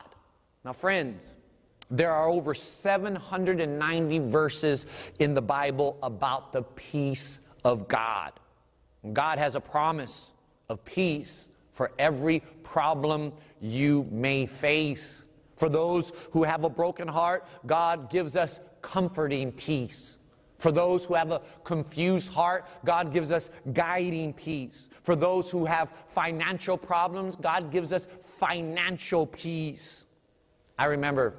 Now, 0.64 0.72
friends, 0.72 1.36
there 1.90 2.12
are 2.12 2.28
over 2.28 2.54
790 2.54 4.18
verses 4.18 4.86
in 5.18 5.34
the 5.34 5.42
Bible 5.42 5.98
about 6.02 6.52
the 6.52 6.62
peace 6.62 7.40
of 7.64 7.86
God. 7.88 8.32
God 9.12 9.38
has 9.38 9.54
a 9.54 9.60
promise 9.60 10.32
of 10.68 10.84
peace 10.84 11.48
for 11.72 11.92
every 11.98 12.40
problem 12.62 13.32
you 13.60 14.06
may 14.10 14.46
face. 14.46 15.22
For 15.56 15.68
those 15.68 16.12
who 16.32 16.42
have 16.42 16.64
a 16.64 16.68
broken 16.68 17.06
heart, 17.06 17.46
God 17.66 18.10
gives 18.10 18.36
us 18.36 18.60
comforting 18.82 19.52
peace. 19.52 20.18
For 20.58 20.72
those 20.72 21.04
who 21.04 21.14
have 21.14 21.30
a 21.30 21.42
confused 21.64 22.30
heart, 22.30 22.66
God 22.84 23.12
gives 23.12 23.30
us 23.30 23.50
guiding 23.72 24.32
peace. 24.32 24.88
For 25.02 25.14
those 25.14 25.50
who 25.50 25.64
have 25.64 25.90
financial 26.14 26.78
problems, 26.78 27.36
God 27.36 27.70
gives 27.70 27.92
us 27.92 28.06
financial 28.38 29.26
peace. 29.26 30.06
I 30.78 30.86
remember 30.86 31.34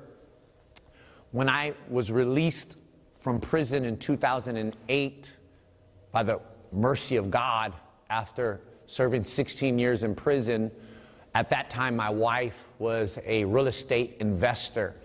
when 1.31 1.49
I 1.49 1.73
was 1.89 2.11
released 2.11 2.77
from 3.19 3.39
prison 3.39 3.85
in 3.85 3.97
2008, 3.97 5.33
by 6.11 6.23
the 6.23 6.39
mercy 6.71 7.15
of 7.17 7.29
God 7.29 7.73
after 8.09 8.61
serving 8.85 9.23
16 9.23 9.77
years 9.77 10.03
in 10.03 10.15
prison. 10.15 10.71
At 11.35 11.49
that 11.49 11.69
time, 11.69 11.95
my 11.95 12.09
wife 12.09 12.69
was 12.79 13.19
a 13.25 13.43
real 13.45 13.67
estate 13.67 14.17
investor, 14.19 14.95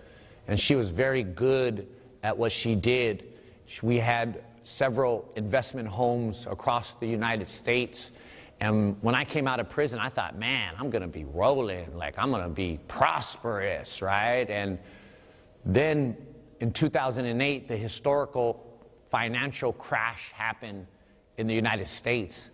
and 0.47 0.59
she 0.59 0.75
was 0.75 0.89
very 0.89 1.23
good 1.23 1.87
at 2.23 2.37
what 2.37 2.51
she 2.51 2.75
did. 2.75 3.32
We 3.81 3.99
had 3.99 4.43
several 4.63 5.29
investment 5.35 5.87
homes 5.87 6.47
across 6.47 6.95
the 6.95 7.07
United 7.07 7.49
States. 7.49 8.11
And 8.59 8.95
when 9.01 9.15
I 9.15 9.25
came 9.25 9.47
out 9.47 9.59
of 9.59 9.69
prison, 9.69 9.99
I 9.99 10.09
thought, 10.09 10.37
man, 10.37 10.73
I'm 10.79 10.89
going 10.89 11.01
to 11.01 11.07
be 11.07 11.25
rolling. 11.25 11.95
Like, 11.97 12.17
I'm 12.17 12.31
going 12.31 12.43
to 12.43 12.49
be 12.49 12.79
prosperous, 12.87 14.01
right? 14.01 14.49
And 14.49 14.79
then 15.65 16.15
in 16.59 16.71
2008, 16.71 17.67
the 17.67 17.75
historical 17.75 18.63
financial 19.09 19.73
crash 19.73 20.31
happened 20.33 20.87
in 21.37 21.47
the 21.47 21.53
United 21.53 21.87
States, 21.87 22.51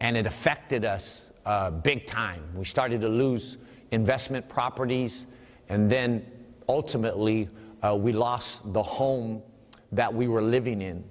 and 0.00 0.16
it 0.16 0.26
affected 0.26 0.84
us 0.84 1.30
uh, 1.46 1.70
big 1.70 2.06
time. 2.06 2.42
We 2.54 2.64
started 2.64 3.00
to 3.02 3.08
lose 3.08 3.58
investment 3.90 4.48
properties, 4.48 5.26
and 5.68 5.88
then 5.88 6.26
ultimately, 6.68 7.48
uh, 7.82 7.96
we 7.96 8.12
lost 8.12 8.72
the 8.72 8.82
home 8.82 9.42
that 9.92 10.12
we 10.12 10.28
were 10.28 10.42
living 10.42 10.82
in. 10.82 11.04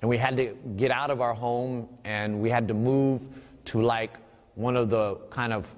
And 0.00 0.08
we 0.08 0.16
had 0.16 0.36
to 0.36 0.56
get 0.76 0.90
out 0.90 1.10
of 1.10 1.20
our 1.20 1.34
home, 1.34 1.88
and 2.04 2.40
we 2.40 2.50
had 2.50 2.66
to 2.68 2.74
move 2.74 3.28
to 3.66 3.82
like 3.82 4.14
one 4.54 4.76
of 4.76 4.90
the 4.90 5.16
kind 5.30 5.52
of 5.52 5.74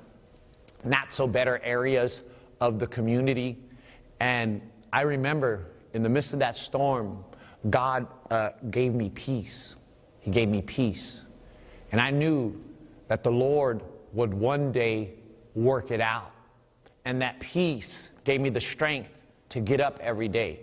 not 0.84 1.12
so 1.12 1.26
better 1.26 1.60
areas 1.64 2.22
of 2.60 2.78
the 2.78 2.86
community. 2.86 3.58
And 4.20 4.60
I 4.92 5.02
remember 5.02 5.66
in 5.94 6.02
the 6.02 6.08
midst 6.08 6.32
of 6.32 6.38
that 6.38 6.56
storm, 6.56 7.24
God 7.70 8.06
uh, 8.30 8.50
gave 8.70 8.94
me 8.94 9.10
peace. 9.10 9.76
He 10.20 10.30
gave 10.30 10.48
me 10.48 10.62
peace. 10.62 11.22
And 11.90 12.00
I 12.00 12.10
knew 12.10 12.60
that 13.08 13.22
the 13.22 13.30
Lord 13.30 13.82
would 14.12 14.32
one 14.32 14.72
day 14.72 15.14
work 15.54 15.90
it 15.90 16.00
out. 16.00 16.32
And 17.04 17.20
that 17.20 17.40
peace 17.40 18.08
gave 18.24 18.40
me 18.40 18.48
the 18.48 18.60
strength 18.60 19.26
to 19.50 19.60
get 19.60 19.80
up 19.80 19.98
every 20.00 20.28
day. 20.28 20.60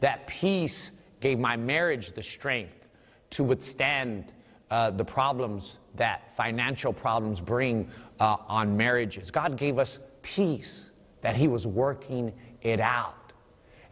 That 0.00 0.26
peace 0.26 0.90
gave 1.20 1.38
my 1.38 1.56
marriage 1.56 2.12
the 2.12 2.22
strength 2.22 2.90
to 3.30 3.44
withstand 3.44 4.32
uh, 4.70 4.90
the 4.90 5.04
problems 5.04 5.78
that 5.96 6.34
financial 6.36 6.92
problems 6.92 7.40
bring 7.40 7.88
uh, 8.20 8.36
on 8.46 8.76
marriages. 8.76 9.30
God 9.30 9.56
gave 9.56 9.78
us 9.78 9.98
peace 10.22 10.90
that 11.20 11.34
He 11.34 11.48
was 11.48 11.66
working 11.66 12.32
it 12.62 12.80
out. 12.80 13.32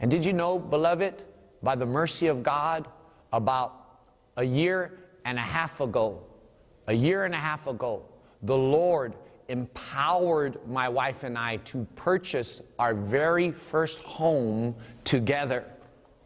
And 0.01 0.11
did 0.11 0.25
you 0.25 0.33
know, 0.33 0.59
beloved, 0.59 1.23
by 1.63 1.75
the 1.75 1.87
mercy 1.87 2.27
of 2.27 2.43
God, 2.43 2.89
about 3.33 4.01
a 4.37 4.45
year 4.45 4.99
and 5.25 5.39
a 5.39 5.43
half 5.43 5.81
ago, 5.81 6.23
a 6.87 6.93
year 6.93 7.25
and 7.25 7.35
a 7.35 7.39
half 7.39 7.67
ago, 7.67 8.05
the 8.43 8.57
Lord 8.57 9.15
empowered 9.49 10.59
my 10.69 10.89
wife 10.89 11.23
and 11.23 11.39
I 11.39 11.57
to 11.59 11.87
purchase 11.97 12.61
our 12.79 12.95
very 12.95 13.51
first 13.51 14.01
home 14.01 14.75
together. 15.05 15.65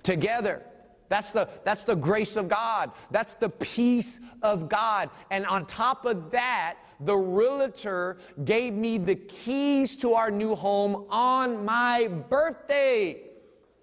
Together. 0.03 0.63
That's 1.11 1.33
the, 1.33 1.49
that's 1.65 1.85
the 1.85 1.97
grace 1.97 2.37
of 2.37 2.49
God. 2.49 2.93
That's 3.11 3.35
the 3.35 3.51
peace 3.51 4.21
of 4.43 4.69
God. 4.69 5.11
And 5.31 5.45
on 5.45 5.67
top 5.67 6.07
of 6.07 6.31
that, 6.31 6.79
the 7.01 7.17
realtor 7.17 8.19
gave 8.45 8.73
me 8.75 8.97
the 8.97 9.17
keys 9.17 9.97
to 9.97 10.15
our 10.15 10.31
new 10.31 10.55
home 10.55 11.07
on 11.11 11.65
my 11.65 12.07
birthday. 12.07 13.30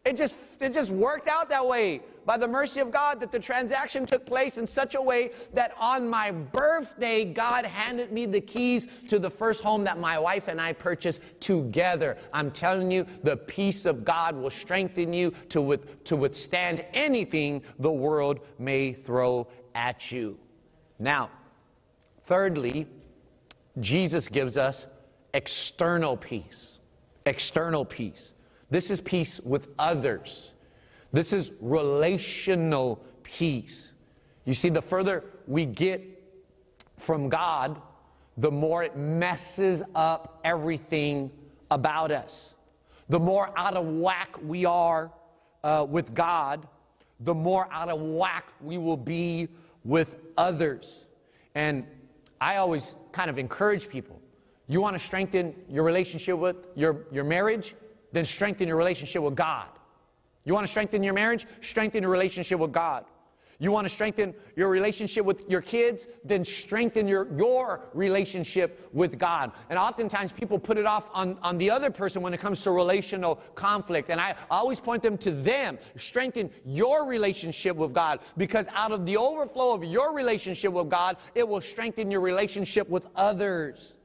It 0.08 0.16
just, 0.16 0.36
it 0.62 0.74
just 0.74 0.90
worked 0.90 1.28
out 1.28 1.50
that 1.50 1.68
way 1.68 2.02
by 2.26 2.38
the 2.38 2.48
mercy 2.48 2.80
of 2.80 2.92
God 2.92 3.20
that 3.20 3.30
the 3.30 3.40
transaction 3.40 4.06
took 4.06 4.26
place 4.26 4.58
in 4.58 4.66
such 4.66 4.96
a 4.96 5.02
way 5.02 5.32
that 5.54 5.74
on 5.78 6.08
my 6.08 6.32
birthday, 6.32 7.26
God 7.26 7.66
handed 7.66 8.14
me 8.14 8.26
the 8.26 8.40
keys 8.40 8.88
to 9.10 9.20
the 9.20 9.30
first 9.30 9.62
home 9.62 9.84
that 9.84 10.00
my 10.00 10.18
wife 10.18 10.48
and 10.48 10.62
I 10.62 10.72
purchased 10.72 11.20
together. 11.42 12.18
I'm 12.32 12.52
telling 12.52 12.90
you, 12.90 13.06
the 13.24 13.36
peace 13.36 13.86
of 13.86 14.06
God 14.06 14.34
will 14.34 14.50
strengthen 14.50 15.12
you 15.12 15.32
to, 15.50 15.62
with, 15.62 16.06
to 16.06 16.16
withstand 16.16 16.86
anything 16.94 17.62
the 17.80 17.92
world 17.92 18.40
may 18.60 18.94
throw 18.94 19.46
at 19.76 20.10
you. 20.10 20.40
Now, 21.00 21.30
thirdly, 22.24 22.88
Jesus 23.82 24.30
gives 24.30 24.58
us 24.58 24.88
external 25.34 26.16
peace. 26.16 26.80
External 27.26 27.84
peace. 27.84 28.32
This 28.70 28.92
is 28.92 29.02
peace 29.02 29.40
with 29.40 29.70
others. 29.80 30.54
This 31.14 31.34
is 31.34 31.52
relational 31.62 33.04
peace. 33.24 33.94
You 34.46 34.54
see, 34.54 34.70
the 34.70 34.82
further 34.82 35.24
we 35.48 35.66
get 35.66 36.02
from 36.98 37.30
God, 37.30 37.82
the 38.38 38.52
more 38.52 38.84
it 38.84 38.96
messes 38.96 39.84
up 39.96 40.40
everything 40.44 41.32
about 41.72 42.12
us. 42.12 42.56
The 43.10 43.20
more 43.20 43.52
out 43.58 43.76
of 43.76 43.86
whack 43.86 44.36
we 44.44 44.66
are 44.66 45.12
uh, 45.64 45.86
with 45.90 46.14
God, 46.14 46.68
the 47.22 47.34
more 47.34 47.68
out 47.72 47.90
of 47.90 48.02
whack 48.02 48.46
we 48.62 48.78
will 48.78 48.98
be 48.98 49.48
with 49.84 50.18
others. 50.38 51.06
And 51.56 51.86
I 52.40 52.58
always 52.58 52.96
kind 53.12 53.30
of 53.30 53.40
encourage 53.40 53.90
people 53.90 54.22
you 54.68 54.82
want 54.82 54.96
to 54.96 55.00
strengthen 55.00 55.56
your 55.70 55.84
relationship 55.84 56.38
with 56.38 56.68
your, 56.76 57.06
your 57.12 57.24
marriage? 57.24 57.74
Then 58.12 58.26
strengthen 58.26 58.68
your 58.68 58.78
relationship 58.78 59.22
with 59.22 59.36
God. 59.36 59.68
You 60.46 60.54
want 60.54 60.66
to 60.66 60.72
strengthen 60.72 61.04
your 61.04 61.14
marriage? 61.14 61.46
Strengthen 61.62 62.04
your 62.04 62.12
relationship 62.12 62.60
with 62.60 62.72
God. 62.72 63.06
You 63.60 63.72
want 63.72 63.86
to 63.86 63.90
strengthen 63.90 64.36
your 64.56 64.70
relationship 64.70 65.26
with 65.26 65.50
your 65.50 65.62
kids? 65.62 66.08
Then 66.24 66.46
strengthen 66.46 67.08
your, 67.08 67.28
your 67.36 67.90
relationship 67.94 68.88
with 68.94 69.18
God. 69.18 69.52
And 69.70 69.80
oftentimes 69.80 70.32
people 70.32 70.60
put 70.60 70.78
it 70.78 70.86
off 70.86 71.10
on, 71.12 71.40
on 71.42 71.58
the 71.58 71.72
other 71.72 71.90
person 71.90 72.22
when 72.22 72.34
it 72.36 72.40
comes 72.40 72.62
to 72.64 72.72
relational 72.72 73.36
conflict. 73.56 74.10
And 74.10 74.22
I 74.22 74.36
always 74.52 74.80
point 74.80 75.02
them 75.02 75.18
to 75.20 75.32
them. 75.32 75.80
Strengthen 75.96 76.52
your 76.66 77.08
relationship 77.08 77.76
with 77.76 77.94
God 77.94 78.20
because 78.38 78.68
out 78.76 78.92
of 78.92 79.08
the 79.08 79.18
overflow 79.18 79.74
of 79.74 79.84
your 79.84 80.14
relationship 80.14 80.72
with 80.72 80.90
God, 80.90 81.18
it 81.34 81.48
will 81.48 81.62
strengthen 81.62 82.12
your 82.12 82.22
relationship 82.22 82.88
with 82.90 83.08
others. 83.16 83.96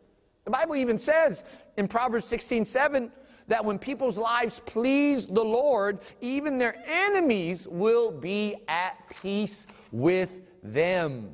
The 0.44 0.50
Bible 0.50 0.76
even 0.76 0.98
says 0.98 1.44
in 1.76 1.88
Proverbs 1.88 2.26
16 2.26 2.64
7, 2.64 3.12
that 3.48 3.64
when 3.64 3.78
people's 3.78 4.18
lives 4.18 4.60
please 4.66 5.26
the 5.26 5.44
Lord, 5.44 6.00
even 6.20 6.58
their 6.58 6.76
enemies 6.86 7.66
will 7.68 8.10
be 8.10 8.56
at 8.68 8.96
peace 9.22 9.66
with 9.90 10.38
them. 10.62 11.30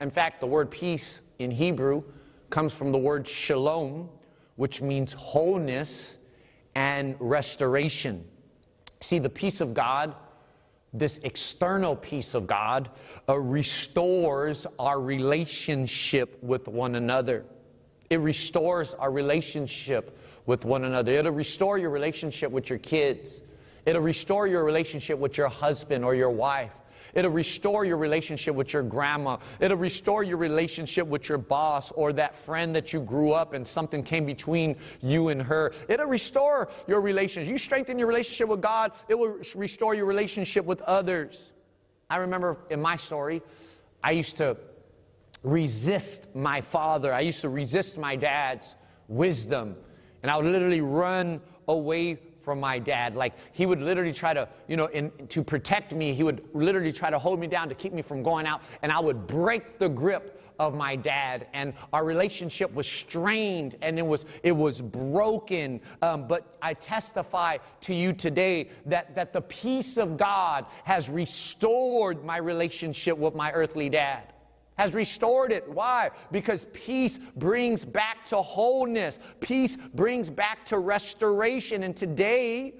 In 0.00 0.10
fact, 0.10 0.40
the 0.40 0.46
word 0.46 0.70
peace 0.70 1.20
in 1.38 1.50
Hebrew 1.50 2.02
comes 2.50 2.72
from 2.72 2.92
the 2.92 2.98
word 2.98 3.26
shalom, 3.26 4.08
which 4.56 4.80
means 4.80 5.12
wholeness 5.12 6.18
and 6.74 7.16
restoration. 7.18 8.24
See, 9.00 9.18
the 9.18 9.30
peace 9.30 9.60
of 9.60 9.74
God, 9.74 10.14
this 10.92 11.18
external 11.24 11.96
peace 11.96 12.34
of 12.34 12.46
God, 12.46 12.90
uh, 13.28 13.38
restores 13.38 14.66
our 14.78 15.00
relationship 15.00 16.38
with 16.42 16.68
one 16.68 16.94
another. 16.94 17.44
It 18.10 18.20
restores 18.20 18.94
our 18.94 19.10
relationship 19.10 20.18
with 20.46 20.64
one 20.64 20.84
another. 20.84 21.12
It'll 21.12 21.32
restore 21.32 21.78
your 21.78 21.90
relationship 21.90 22.50
with 22.50 22.68
your 22.68 22.78
kids. 22.78 23.42
It'll 23.86 24.02
restore 24.02 24.46
your 24.46 24.64
relationship 24.64 25.18
with 25.18 25.36
your 25.36 25.48
husband 25.48 26.04
or 26.04 26.14
your 26.14 26.30
wife. 26.30 26.74
It'll 27.14 27.30
restore 27.30 27.84
your 27.84 27.96
relationship 27.96 28.54
with 28.54 28.72
your 28.72 28.82
grandma. 28.82 29.36
It'll 29.60 29.76
restore 29.76 30.22
your 30.22 30.36
relationship 30.36 31.06
with 31.06 31.28
your 31.28 31.38
boss 31.38 31.92
or 31.92 32.12
that 32.14 32.34
friend 32.34 32.74
that 32.74 32.92
you 32.92 33.00
grew 33.00 33.32
up 33.32 33.52
and 33.52 33.66
something 33.66 34.02
came 34.02 34.26
between 34.26 34.76
you 35.00 35.28
and 35.28 35.40
her. 35.42 35.72
It'll 35.88 36.06
restore 36.06 36.68
your 36.88 37.00
relationship. 37.00 37.50
You 37.50 37.58
strengthen 37.58 37.98
your 37.98 38.08
relationship 38.08 38.48
with 38.48 38.60
God, 38.60 38.92
it 39.08 39.18
will 39.18 39.38
restore 39.54 39.94
your 39.94 40.06
relationship 40.06 40.64
with 40.64 40.82
others. 40.82 41.52
I 42.10 42.16
remember 42.16 42.58
in 42.70 42.80
my 42.80 42.96
story, 42.96 43.42
I 44.02 44.10
used 44.12 44.36
to 44.38 44.56
resist 45.42 46.34
my 46.34 46.60
father. 46.60 47.12
I 47.12 47.20
used 47.20 47.42
to 47.42 47.48
resist 47.48 47.98
my 47.98 48.16
dad's 48.16 48.76
wisdom. 49.08 49.76
And 50.24 50.30
I 50.30 50.38
would 50.38 50.46
literally 50.46 50.80
run 50.80 51.38
away 51.68 52.18
from 52.40 52.58
my 52.58 52.78
dad. 52.78 53.14
Like 53.14 53.34
he 53.52 53.66
would 53.66 53.82
literally 53.82 54.12
try 54.12 54.32
to, 54.32 54.48
you 54.68 54.76
know, 54.78 54.86
in, 54.86 55.12
to 55.28 55.44
protect 55.44 55.94
me, 55.94 56.14
he 56.14 56.22
would 56.22 56.42
literally 56.54 56.92
try 56.92 57.10
to 57.10 57.18
hold 57.18 57.38
me 57.38 57.46
down 57.46 57.68
to 57.68 57.74
keep 57.74 57.92
me 57.92 58.00
from 58.00 58.22
going 58.22 58.46
out. 58.46 58.62
And 58.80 58.90
I 58.90 59.00
would 59.00 59.26
break 59.26 59.78
the 59.78 59.90
grip 59.90 60.40
of 60.58 60.74
my 60.74 60.96
dad 60.96 61.46
and 61.52 61.74
our 61.92 62.06
relationship 62.06 62.72
was 62.72 62.86
strained 62.86 63.76
and 63.82 63.98
it 63.98 64.06
was 64.06 64.24
it 64.44 64.52
was 64.52 64.80
broken 64.80 65.80
um, 66.00 66.28
but 66.28 66.56
i 66.62 66.72
testify 66.72 67.58
to 67.80 67.92
you 67.92 68.12
today 68.12 68.70
that 68.86 69.12
that 69.16 69.32
the 69.32 69.40
peace 69.40 69.96
of 69.96 70.16
god 70.16 70.64
has 70.84 71.08
restored 71.08 72.24
my 72.24 72.36
relationship 72.36 73.18
with 73.18 73.34
my 73.34 73.50
earthly 73.50 73.88
dad 73.88 74.33
has 74.76 74.94
restored 74.94 75.52
it. 75.52 75.68
Why? 75.68 76.10
Because 76.32 76.66
peace 76.72 77.18
brings 77.36 77.84
back 77.84 78.24
to 78.26 78.36
wholeness. 78.36 79.18
Peace 79.40 79.76
brings 79.94 80.30
back 80.30 80.66
to 80.66 80.78
restoration. 80.78 81.84
And 81.84 81.96
today, 81.96 82.74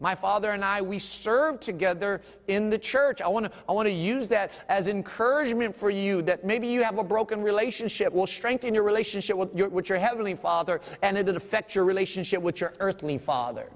my 0.00 0.14
father 0.14 0.52
and 0.52 0.64
I, 0.64 0.80
we 0.80 0.98
serve 0.98 1.60
together 1.60 2.22
in 2.48 2.70
the 2.70 2.78
church. 2.78 3.20
I 3.20 3.28
want 3.28 3.46
to 3.46 3.52
I 3.68 3.72
want 3.72 3.86
to 3.86 3.92
use 3.92 4.28
that 4.28 4.52
as 4.68 4.88
encouragement 4.88 5.76
for 5.76 5.90
you 5.90 6.22
that 6.22 6.44
maybe 6.44 6.66
you 6.66 6.82
have 6.82 6.98
a 6.98 7.04
broken 7.04 7.42
relationship. 7.42 8.12
Will 8.12 8.26
strengthen 8.26 8.74
your 8.74 8.82
relationship 8.82 9.36
with 9.36 9.54
your, 9.54 9.68
with 9.68 9.88
your 9.90 9.98
heavenly 9.98 10.34
father, 10.34 10.80
and 11.02 11.18
it'll 11.18 11.36
affect 11.36 11.74
your 11.74 11.84
relationship 11.84 12.40
with 12.40 12.60
your 12.60 12.72
earthly 12.80 13.18
father. 13.18 13.70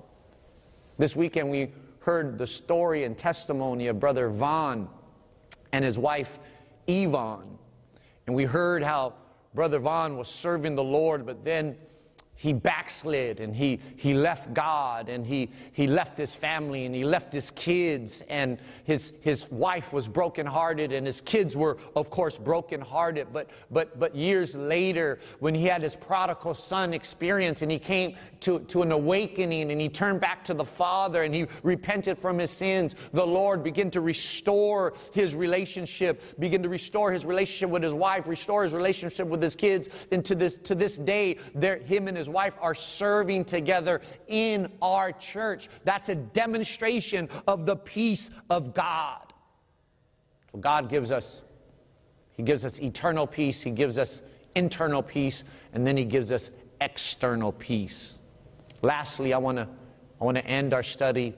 This 0.96 1.14
weekend, 1.14 1.50
we 1.50 1.72
heard 2.00 2.38
the 2.38 2.46
story 2.46 3.04
and 3.04 3.16
testimony 3.16 3.88
of 3.88 4.00
Brother 4.00 4.28
Vaughn 4.28 4.88
and 5.72 5.84
his 5.84 5.98
wife 5.98 6.38
Yvonne. 6.86 7.58
And 8.26 8.34
we 8.34 8.44
heard 8.44 8.82
how 8.82 9.14
Brother 9.54 9.78
Vaughn 9.78 10.16
was 10.16 10.28
serving 10.28 10.74
the 10.74 10.84
Lord, 10.84 11.26
but 11.26 11.44
then 11.44 11.76
he 12.36 12.52
backslid 12.52 13.40
and 13.40 13.54
he, 13.54 13.80
he 13.96 14.12
left 14.12 14.52
God 14.52 15.08
and 15.08 15.24
he, 15.24 15.50
he 15.72 15.86
left 15.86 16.18
his 16.18 16.34
family 16.34 16.84
and 16.84 16.94
he 16.94 17.04
left 17.04 17.32
his 17.32 17.50
kids 17.52 18.22
and 18.28 18.58
his, 18.84 19.14
his 19.20 19.50
wife 19.50 19.92
was 19.92 20.08
brokenhearted 20.08 20.92
and 20.92 21.06
his 21.06 21.20
kids 21.20 21.56
were, 21.56 21.76
of 21.94 22.10
course, 22.10 22.36
brokenhearted. 22.36 23.28
But, 23.32 23.50
but, 23.70 23.98
but 23.98 24.14
years 24.16 24.56
later, 24.56 25.20
when 25.38 25.54
he 25.54 25.66
had 25.66 25.82
his 25.82 25.94
prodigal 25.94 26.54
son 26.54 26.92
experience 26.92 27.62
and 27.62 27.70
he 27.70 27.78
came 27.78 28.16
to, 28.40 28.58
to 28.60 28.82
an 28.82 28.92
awakening 28.92 29.70
and 29.70 29.80
he 29.80 29.88
turned 29.88 30.20
back 30.20 30.44
to 30.44 30.54
the 30.54 30.64
Father 30.64 31.22
and 31.22 31.34
he 31.34 31.46
repented 31.62 32.18
from 32.18 32.38
his 32.38 32.50
sins, 32.50 32.94
the 33.12 33.26
Lord 33.26 33.62
began 33.62 33.90
to 33.92 34.00
restore 34.00 34.94
his 35.12 35.34
relationship, 35.36 36.38
begin 36.40 36.62
to 36.62 36.68
restore 36.68 37.12
his 37.12 37.24
relationship 37.24 37.70
with 37.70 37.82
his 37.82 37.94
wife, 37.94 38.26
restore 38.26 38.64
his 38.64 38.74
relationship 38.74 39.28
with 39.28 39.42
his 39.42 39.54
kids. 39.54 39.88
And 40.10 40.24
to 40.24 40.34
this, 40.34 40.56
to 40.64 40.74
this 40.74 40.98
day, 40.98 41.38
there, 41.54 41.78
him 41.78 42.08
and 42.08 42.16
his 42.16 42.23
his 42.24 42.30
wife 42.30 42.56
are 42.62 42.74
serving 42.74 43.44
together 43.44 44.00
in 44.28 44.72
our 44.80 45.12
church. 45.12 45.68
That's 45.84 46.08
a 46.08 46.14
demonstration 46.14 47.28
of 47.46 47.66
the 47.66 47.76
peace 47.76 48.30
of 48.48 48.72
God. 48.72 49.34
So 50.50 50.58
God 50.58 50.88
gives 50.88 51.12
us, 51.12 51.42
He 52.30 52.42
gives 52.42 52.64
us 52.64 52.80
eternal 52.80 53.26
peace, 53.26 53.60
He 53.60 53.70
gives 53.70 53.98
us 53.98 54.22
internal 54.54 55.02
peace, 55.02 55.44
and 55.74 55.86
then 55.86 55.98
He 55.98 56.06
gives 56.06 56.32
us 56.32 56.50
external 56.80 57.52
peace. 57.52 58.18
Lastly, 58.80 59.34
I 59.34 59.38
want 59.38 59.58
to 59.58 59.68
I 60.18 60.24
want 60.24 60.38
to 60.38 60.46
end 60.46 60.72
our 60.72 60.82
study 60.82 61.34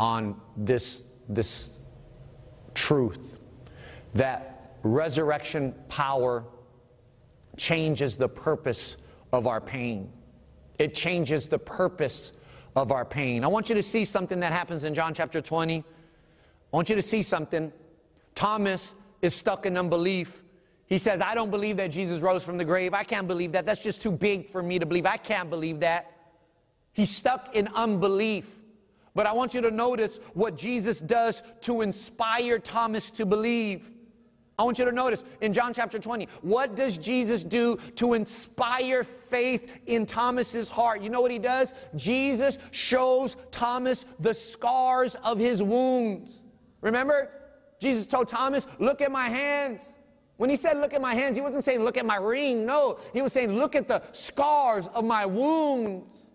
on 0.00 0.40
this, 0.56 1.04
this 1.28 1.78
truth 2.74 3.38
that 4.14 4.74
resurrection 4.82 5.76
power 5.88 6.42
changes 7.56 8.16
the 8.16 8.28
purpose 8.28 8.96
of 9.32 9.46
our 9.46 9.60
pain. 9.60 10.10
It 10.78 10.94
changes 10.94 11.48
the 11.48 11.58
purpose 11.58 12.32
of 12.76 12.92
our 12.92 13.04
pain. 13.04 13.44
I 13.44 13.48
want 13.48 13.68
you 13.68 13.74
to 13.74 13.82
see 13.82 14.04
something 14.04 14.40
that 14.40 14.52
happens 14.52 14.84
in 14.84 14.94
John 14.94 15.14
chapter 15.14 15.40
20. 15.40 15.78
I 15.78 16.76
want 16.76 16.88
you 16.88 16.96
to 16.96 17.02
see 17.02 17.22
something. 17.22 17.72
Thomas 18.34 18.94
is 19.22 19.34
stuck 19.34 19.66
in 19.66 19.76
unbelief. 19.76 20.42
He 20.86 20.98
says, 20.98 21.20
I 21.20 21.34
don't 21.34 21.50
believe 21.50 21.76
that 21.78 21.88
Jesus 21.88 22.20
rose 22.20 22.44
from 22.44 22.56
the 22.56 22.64
grave. 22.64 22.94
I 22.94 23.04
can't 23.04 23.26
believe 23.26 23.52
that. 23.52 23.66
That's 23.66 23.80
just 23.80 24.00
too 24.00 24.12
big 24.12 24.48
for 24.48 24.62
me 24.62 24.78
to 24.78 24.86
believe. 24.86 25.06
I 25.06 25.16
can't 25.16 25.50
believe 25.50 25.80
that. 25.80 26.12
He's 26.92 27.10
stuck 27.10 27.54
in 27.54 27.68
unbelief. 27.68 28.56
But 29.14 29.26
I 29.26 29.32
want 29.32 29.52
you 29.52 29.60
to 29.62 29.70
notice 29.70 30.20
what 30.34 30.56
Jesus 30.56 31.00
does 31.00 31.42
to 31.62 31.82
inspire 31.82 32.58
Thomas 32.58 33.10
to 33.12 33.26
believe. 33.26 33.90
I 34.58 34.64
want 34.64 34.78
you 34.78 34.84
to 34.84 34.92
notice 34.92 35.22
in 35.40 35.52
John 35.52 35.72
chapter 35.72 36.00
20, 36.00 36.26
what 36.42 36.74
does 36.74 36.98
Jesus 36.98 37.44
do 37.44 37.76
to 37.94 38.14
inspire 38.14 39.04
faith 39.04 39.78
in 39.86 40.04
Thomas's 40.04 40.68
heart? 40.68 41.00
You 41.00 41.10
know 41.10 41.20
what 41.20 41.30
he 41.30 41.38
does? 41.38 41.74
Jesus 41.94 42.58
shows 42.72 43.36
Thomas 43.52 44.04
the 44.18 44.34
scars 44.34 45.14
of 45.22 45.38
his 45.38 45.62
wounds. 45.62 46.42
Remember? 46.80 47.30
Jesus 47.78 48.04
told 48.06 48.28
Thomas, 48.28 48.66
Look 48.80 49.00
at 49.00 49.12
my 49.12 49.28
hands. 49.28 49.94
When 50.38 50.50
he 50.50 50.56
said, 50.56 50.78
Look 50.78 50.92
at 50.92 51.00
my 51.00 51.14
hands, 51.14 51.36
he 51.36 51.40
wasn't 51.40 51.62
saying, 51.64 51.84
Look 51.84 51.96
at 51.96 52.06
my 52.06 52.16
ring. 52.16 52.66
No, 52.66 52.98
he 53.12 53.22
was 53.22 53.32
saying, 53.32 53.52
Look 53.52 53.76
at 53.76 53.86
the 53.86 54.02
scars 54.12 54.88
of 54.92 55.04
my 55.04 55.24
wounds. 55.24 56.26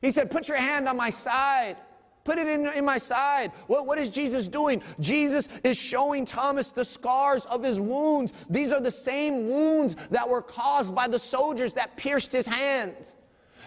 He 0.00 0.12
said, 0.12 0.30
Put 0.30 0.46
your 0.46 0.58
hand 0.58 0.88
on 0.88 0.96
my 0.96 1.10
side. 1.10 1.76
Put 2.24 2.38
it 2.38 2.46
in, 2.48 2.66
in 2.68 2.84
my 2.84 2.96
side. 2.96 3.52
What, 3.66 3.86
what 3.86 3.98
is 3.98 4.08
Jesus 4.08 4.48
doing? 4.48 4.82
Jesus 4.98 5.48
is 5.62 5.76
showing 5.76 6.24
Thomas 6.24 6.70
the 6.70 6.84
scars 6.84 7.44
of 7.44 7.62
his 7.62 7.80
wounds. 7.80 8.32
These 8.48 8.72
are 8.72 8.80
the 8.80 8.90
same 8.90 9.46
wounds 9.46 9.94
that 10.10 10.28
were 10.28 10.40
caused 10.40 10.94
by 10.94 11.06
the 11.06 11.18
soldiers 11.18 11.74
that 11.74 11.96
pierced 11.98 12.32
his 12.32 12.46
hands. 12.46 13.16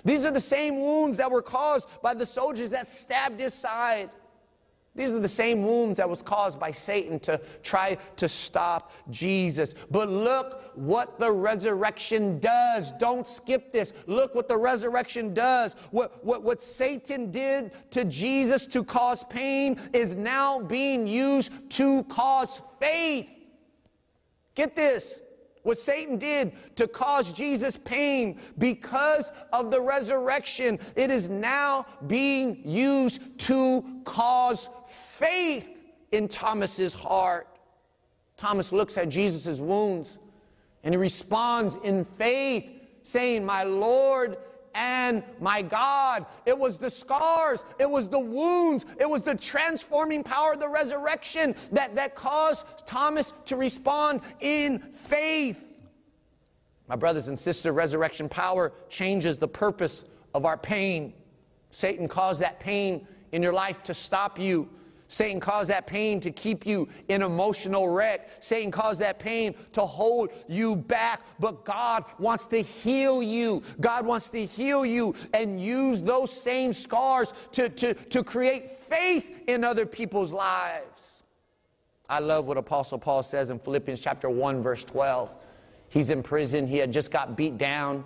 These 0.04 0.26
are 0.26 0.32
the 0.32 0.40
same 0.40 0.80
wounds 0.80 1.18
that 1.18 1.30
were 1.30 1.42
caused 1.42 1.88
by 2.02 2.16
the 2.16 2.26
soldiers 2.26 2.72
that 2.72 2.88
stabbed 2.88 3.40
his 3.40 3.54
side. 3.54 4.10
These 4.98 5.14
are 5.14 5.20
the 5.20 5.30
same 5.30 5.64
wounds 5.64 5.98
that 5.98 6.10
was 6.10 6.24
caused 6.24 6.60
by 6.60 6.72
Satan 6.72 7.20
to 7.20 7.40
try 7.62 7.98
to 8.16 8.28
stop 8.28 8.92
Jesus. 9.12 9.76
But 9.92 10.10
look 10.10 10.72
what 10.76 11.20
the 11.20 11.32
resurrection 11.32 12.40
does. 12.40 12.94
Don't 12.94 13.28
skip 13.28 13.72
this. 13.72 13.94
Look 14.08 14.34
what 14.34 14.48
the 14.48 14.58
resurrection 14.58 15.36
does. 15.36 15.76
What, 15.92 16.26
what, 16.26 16.42
what 16.42 16.64
Satan 16.64 17.30
did 17.30 17.72
to 17.92 18.06
Jesus 18.06 18.66
to 18.68 18.84
cause 18.84 19.24
pain 19.26 19.80
is 19.94 20.16
now 20.16 20.60
being 20.60 21.06
used 21.06 21.52
to 21.72 22.04
cause 22.06 22.60
faith. 22.80 23.30
Get 24.56 24.76
this. 24.76 25.22
What 25.68 25.78
Satan 25.78 26.18
did 26.18 26.54
to 26.78 26.88
cause 26.88 27.34
Jesus 27.34 27.76
pain 27.76 28.40
because 28.58 29.34
of 29.52 29.70
the 29.70 29.82
resurrection, 29.82 30.80
it 30.96 31.12
is 31.12 31.28
now 31.28 31.86
being 32.08 32.62
used 32.64 33.38
to 33.40 33.84
cause 34.06 34.70
faith 35.18 35.70
in 36.12 36.28
Thomas's 36.28 36.94
heart. 36.94 37.48
Thomas 38.38 38.72
looks 38.72 38.98
at 38.98 39.10
Jesus' 39.10 39.60
wounds 39.60 40.20
and 40.84 40.94
he 40.94 40.98
responds 40.98 41.78
in 41.84 42.06
faith, 42.06 42.70
saying, 43.02 43.46
My 43.46 43.64
Lord 43.64 44.38
and 44.76 45.24
my 45.42 45.64
God. 45.64 46.28
It 46.46 46.58
was 46.58 46.78
the 46.78 46.90
scars, 46.90 47.66
it 47.80 47.90
was 47.90 48.08
the 48.08 48.20
wounds, 48.20 48.86
it 49.00 49.10
was 49.10 49.24
the 49.24 49.34
transforming 49.34 50.24
power 50.24 50.54
of 50.54 50.60
the 50.60 50.70
resurrection 50.70 51.56
that, 51.72 51.96
that 51.96 52.16
caused 52.16 52.66
Thomas 52.86 53.34
to 53.46 53.56
respond 53.56 54.22
in 54.40 54.80
faith. 54.80 55.64
My 56.88 56.96
brothers 56.96 57.28
and 57.28 57.38
sisters, 57.38 57.74
resurrection 57.74 58.30
power 58.30 58.72
changes 58.88 59.40
the 59.40 59.48
purpose 59.48 60.06
of 60.36 60.46
our 60.46 60.58
pain. 60.58 61.14
Satan 61.72 62.08
caused 62.08 62.40
that 62.42 62.60
pain 62.60 63.08
in 63.32 63.44
your 63.44 63.54
life 63.54 63.82
to 63.84 63.94
stop 63.94 64.40
you 64.40 64.70
Satan 65.08 65.40
caused 65.40 65.70
that 65.70 65.88
pain 65.88 66.20
to 66.20 66.32
keep 66.32 66.66
you 66.66 66.88
in 67.08 67.22
emotional 67.22 67.90
wreck. 67.90 68.30
Satan 68.40 68.72
caused 68.72 69.00
that 69.02 69.20
pain 69.20 69.56
to 69.74 69.86
hold 69.86 70.32
you 70.48 70.76
back. 70.76 71.22
But 71.40 71.64
God 71.66 72.06
wants 72.20 72.48
to 72.48 72.62
heal 72.62 73.24
you. 73.24 73.62
God 73.80 74.06
wants 74.06 74.30
to 74.30 74.46
heal 74.46 74.86
you 74.86 75.16
and 75.34 75.62
use 75.62 76.02
those 76.02 76.32
same 76.32 76.74
scars 76.74 77.34
to, 77.52 77.70
to, 77.70 77.94
to 77.94 78.24
create 78.24 78.72
faith 78.72 79.44
in 79.48 79.64
other 79.64 79.86
people's 79.86 80.34
lives. 80.34 81.12
I 82.10 82.20
love 82.20 82.46
what 82.46 82.58
Apostle 82.58 83.00
Paul 83.00 83.24
says 83.24 83.50
in 83.50 83.60
Philippians 83.60 84.00
chapter 84.00 84.30
1, 84.30 84.62
verse 84.62 84.84
12. 84.84 85.36
He's 85.90 86.10
in 86.10 86.24
prison. 86.24 86.68
He 86.68 86.78
had 86.78 86.92
just 86.92 87.12
got 87.12 87.36
beat 87.36 87.58
down. 87.58 88.04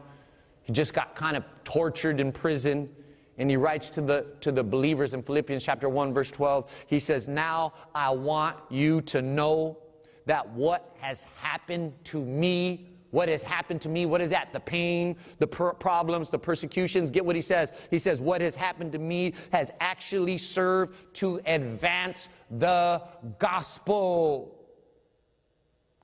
He 0.64 0.74
just 0.74 0.94
got 0.94 1.16
kind 1.16 1.36
of 1.38 1.44
tortured 1.64 2.20
in 2.20 2.32
prison. 2.32 2.90
And 3.38 3.50
he 3.50 3.58
writes 3.58 3.89
to 3.91 4.02
the, 4.02 4.26
to 4.41 4.52
the 4.52 4.63
believers 4.63 5.13
in 5.13 5.24
Philippians 5.24 5.63
chapter 5.63 5.89
1, 5.89 6.13
verse 6.13 6.32
12, 6.32 6.86
he 6.88 7.00
says, 7.00 7.28
Now 7.28 7.74
I 7.96 8.10
want 8.12 8.58
you 8.70 9.02
to 9.02 9.22
know 9.22 9.78
that 10.26 10.48
what 10.50 10.96
has 11.00 11.26
happened 11.36 11.94
to 12.06 12.24
me, 12.24 12.89
what 13.12 13.30
has 13.30 13.41
happened 13.41 13.82
to 13.82 13.89
me, 13.89 14.06
what 14.06 14.22
is 14.22 14.30
that? 14.30 14.54
The 14.54 14.60
pain, 14.60 15.15
the 15.39 15.48
per- 15.48 15.74
problems, 15.74 16.30
the 16.30 16.39
persecutions. 16.39 17.10
Get 17.10 17.26
what 17.26 17.36
he 17.36 17.41
says. 17.41 17.88
He 17.89 18.00
says, 18.00 18.22
What 18.22 18.41
has 18.41 18.56
happened 18.56 18.91
to 18.94 19.00
me 19.00 19.34
has 19.52 19.72
actually 19.80 20.38
served 20.38 21.13
to 21.15 21.41
advance 21.46 22.30
the 22.52 23.02
gospel. 23.39 24.58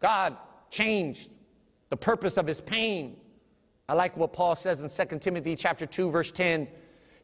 God 0.02 0.38
changed 0.70 1.30
the 1.90 1.98
purpose 1.98 2.38
of 2.38 2.48
his 2.48 2.62
pain. 2.62 3.18
I 3.90 3.94
like 3.94 4.18
what 4.18 4.34
Paul 4.34 4.56
says 4.56 4.82
in 4.82 5.08
2 5.08 5.20
Timothy 5.20 5.56
chapter 5.56 5.86
2 5.86 6.12
verse 6.12 6.32
10. 6.32 6.68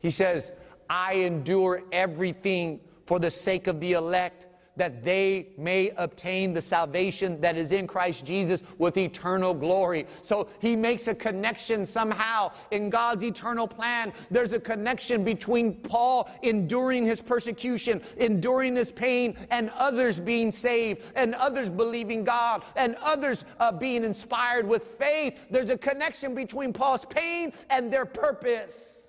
He 0.03 0.11
says, 0.11 0.51
I 0.89 1.13
endure 1.13 1.81
everything 1.91 2.81
for 3.07 3.17
the 3.17 3.31
sake 3.31 3.65
of 3.67 3.79
the 3.79 3.93
elect, 3.93 4.47
that 4.75 5.03
they 5.03 5.49
may 5.55 5.91
obtain 5.97 6.51
the 6.51 6.61
salvation 6.61 7.39
that 7.39 7.55
is 7.55 7.71
in 7.71 7.85
Christ 7.85 8.25
Jesus 8.25 8.63
with 8.79 8.97
eternal 8.97 9.53
glory. 9.53 10.07
So 10.23 10.49
he 10.59 10.75
makes 10.75 11.07
a 11.07 11.13
connection 11.13 11.85
somehow 11.85 12.51
in 12.71 12.89
God's 12.89 13.23
eternal 13.23 13.67
plan. 13.67 14.11
There's 14.31 14.53
a 14.53 14.59
connection 14.59 15.23
between 15.23 15.75
Paul 15.75 16.29
enduring 16.41 17.05
his 17.05 17.21
persecution, 17.21 18.01
enduring 18.17 18.75
his 18.75 18.91
pain, 18.91 19.37
and 19.51 19.69
others 19.77 20.19
being 20.19 20.51
saved, 20.51 21.11
and 21.15 21.35
others 21.35 21.69
believing 21.69 22.23
God, 22.23 22.63
and 22.75 22.95
others 22.95 23.45
uh, 23.59 23.71
being 23.71 24.03
inspired 24.03 24.67
with 24.67 24.83
faith. 24.83 25.47
There's 25.51 25.69
a 25.69 25.77
connection 25.77 26.33
between 26.33 26.73
Paul's 26.73 27.05
pain 27.05 27.53
and 27.69 27.93
their 27.93 28.05
purpose. 28.05 29.02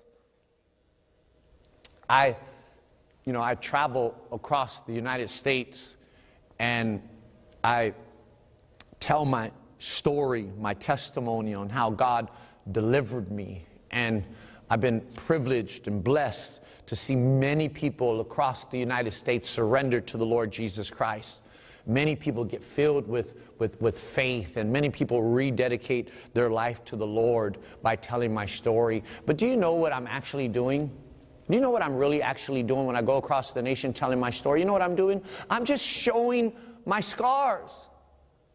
I, 2.09 2.35
you 3.25 3.33
know, 3.33 3.41
I 3.41 3.55
travel 3.55 4.15
across 4.31 4.81
the 4.81 4.93
United 4.93 5.29
States 5.29 5.95
and 6.59 7.01
I 7.63 7.93
tell 8.99 9.25
my 9.25 9.51
story, 9.79 10.49
my 10.59 10.73
testimony 10.73 11.53
on 11.53 11.69
how 11.69 11.89
God 11.89 12.29
delivered 12.71 13.31
me. 13.31 13.65
And 13.91 14.23
I've 14.69 14.81
been 14.81 15.01
privileged 15.15 15.87
and 15.87 16.03
blessed 16.03 16.61
to 16.87 16.95
see 16.95 17.15
many 17.15 17.69
people 17.69 18.21
across 18.21 18.65
the 18.65 18.79
United 18.79 19.11
States 19.11 19.49
surrender 19.49 20.01
to 20.01 20.17
the 20.17 20.25
Lord 20.25 20.51
Jesus 20.51 20.89
Christ. 20.89 21.41
Many 21.87 22.15
people 22.15 22.43
get 22.43 22.63
filled 22.63 23.07
with, 23.07 23.35
with, 23.59 23.79
with 23.79 23.99
faith, 23.99 24.57
and 24.57 24.73
many 24.73 24.89
people 24.89 25.21
rededicate 25.21 26.09
their 26.33 26.49
life 26.49 26.83
to 26.85 26.95
the 26.95 27.05
Lord 27.05 27.59
by 27.83 27.95
telling 27.95 28.33
my 28.33 28.45
story. 28.47 29.03
But 29.27 29.37
do 29.37 29.47
you 29.47 29.55
know 29.55 29.73
what 29.73 29.93
I'm 29.93 30.07
actually 30.07 30.47
doing? 30.47 30.89
Do 31.49 31.55
you 31.55 31.61
know 31.61 31.69
what 31.69 31.83
I'm 31.83 31.95
really 31.95 32.21
actually 32.21 32.63
doing 32.63 32.85
when 32.85 32.95
I 32.95 33.01
go 33.01 33.17
across 33.17 33.51
the 33.51 33.61
nation 33.61 33.93
telling 33.93 34.19
my 34.19 34.31
story? 34.31 34.61
You 34.61 34.65
know 34.65 34.73
what 34.73 34.81
I'm 34.81 34.95
doing? 34.95 35.21
I'm 35.49 35.63
just 35.63 35.85
showing 35.85 36.53
my 36.85 36.99
scars. 36.99 37.89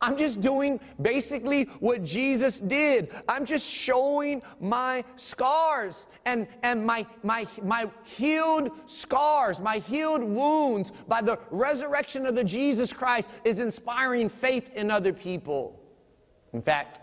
I'm 0.03 0.17
just 0.17 0.41
doing 0.41 0.81
basically 1.03 1.65
what 1.81 2.03
Jesus 2.03 2.59
did. 2.59 3.11
I'm 3.29 3.45
just 3.45 3.69
showing 3.69 4.41
my 4.59 5.05
scars 5.17 6.07
and, 6.25 6.49
and 6.63 6.85
my, 6.85 7.07
my, 7.23 7.47
my 7.63 7.89
healed 8.05 8.71
scars, 8.87 9.61
my 9.61 9.79
healed 9.79 10.23
wounds 10.23 10.91
by 11.07 11.21
the 11.21 11.39
resurrection 11.51 12.25
of 12.25 12.35
the 12.35 12.45
Jesus 12.45 12.95
Christ 12.95 13.29
is 13.45 13.61
inspiring 13.61 14.31
faith 14.31 14.71
in 14.75 14.91
other 14.91 15.13
people. 15.13 15.79
In 16.55 16.63
fact, 16.63 17.01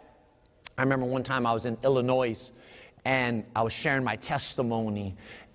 I 0.78 0.82
remember 0.82 1.06
one 1.06 1.24
time 1.24 1.46
I 1.46 1.54
was 1.54 1.66
in 1.66 1.78
Illinois 1.84 2.52
and 3.06 3.44
I 3.56 3.62
was 3.62 3.74
sharing 3.74 4.04
my 4.04 4.16
testimony 4.16 5.14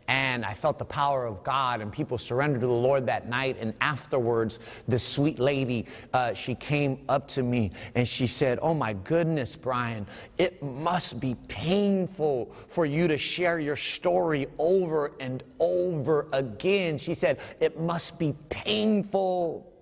and 0.09 0.45
I 0.45 0.55
felt 0.55 0.79
the 0.79 0.85
power 0.85 1.25
of 1.27 1.43
God, 1.45 1.81
and 1.81 1.93
people 1.93 2.19
surrendered 2.19 2.61
to 2.63 2.67
the 2.67 2.73
Lord 2.73 3.07
that 3.07 3.29
night. 3.29 3.57
And 3.61 3.75
afterwards, 3.81 4.59
this 4.89 5.03
sweet 5.03 5.39
lady, 5.39 5.87
uh, 6.13 6.35
she 6.35 6.55
came 6.55 6.99
up 7.09 7.29
to 7.29 7.43
me 7.43 7.71
and 7.95 8.07
she 8.07 8.27
said, 8.27 8.59
Oh 8.63 8.75
my 8.75 8.93
goodness, 8.93 9.57
Brian, 9.57 10.07
it 10.39 10.63
must 10.63 11.21
be 11.21 11.37
painful 11.49 12.53
for 12.69 12.87
you 12.87 13.07
to 13.09 13.17
share 13.17 13.61
your 13.61 13.77
story 13.77 14.49
over 14.59 15.13
and 15.21 15.43
over 15.59 16.27
again. 16.33 16.99
She 16.99 17.15
said, 17.15 17.39
It 17.61 17.81
must 17.81 18.19
be 18.19 18.35
painful. 18.49 19.73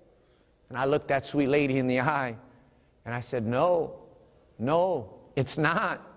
And 0.69 0.77
I 0.77 0.85
looked 0.85 1.07
that 1.09 1.25
sweet 1.25 1.47
lady 1.47 1.79
in 1.79 1.87
the 1.87 1.99
eye 1.99 2.35
and 3.05 3.13
I 3.13 3.19
said, 3.19 3.45
No, 3.45 4.05
no, 4.59 5.15
it's 5.35 5.57
not. 5.57 6.10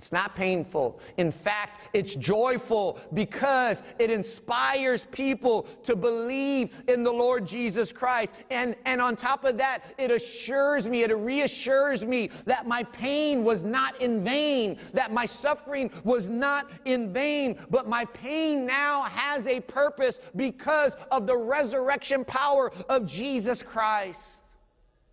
It's 0.00 0.12
not 0.12 0.34
painful. 0.34 0.98
In 1.18 1.30
fact, 1.30 1.90
it's 1.92 2.14
joyful 2.14 2.98
because 3.12 3.82
it 3.98 4.10
inspires 4.10 5.04
people 5.10 5.64
to 5.82 5.94
believe 5.94 6.82
in 6.88 7.02
the 7.02 7.12
Lord 7.12 7.46
Jesus 7.46 7.92
Christ. 7.92 8.34
And, 8.48 8.76
and 8.86 9.02
on 9.02 9.14
top 9.14 9.44
of 9.44 9.58
that, 9.58 9.84
it 9.98 10.10
assures 10.10 10.88
me, 10.88 11.02
it 11.02 11.14
reassures 11.14 12.06
me 12.06 12.30
that 12.46 12.66
my 12.66 12.82
pain 12.82 13.44
was 13.44 13.62
not 13.62 14.00
in 14.00 14.24
vain, 14.24 14.78
that 14.94 15.12
my 15.12 15.26
suffering 15.26 15.90
was 16.02 16.30
not 16.30 16.70
in 16.86 17.12
vain, 17.12 17.58
but 17.68 17.86
my 17.86 18.06
pain 18.06 18.64
now 18.64 19.02
has 19.02 19.46
a 19.46 19.60
purpose 19.60 20.18
because 20.34 20.96
of 21.10 21.26
the 21.26 21.36
resurrection 21.36 22.24
power 22.24 22.72
of 22.88 23.04
Jesus 23.04 23.62
Christ. 23.62 24.44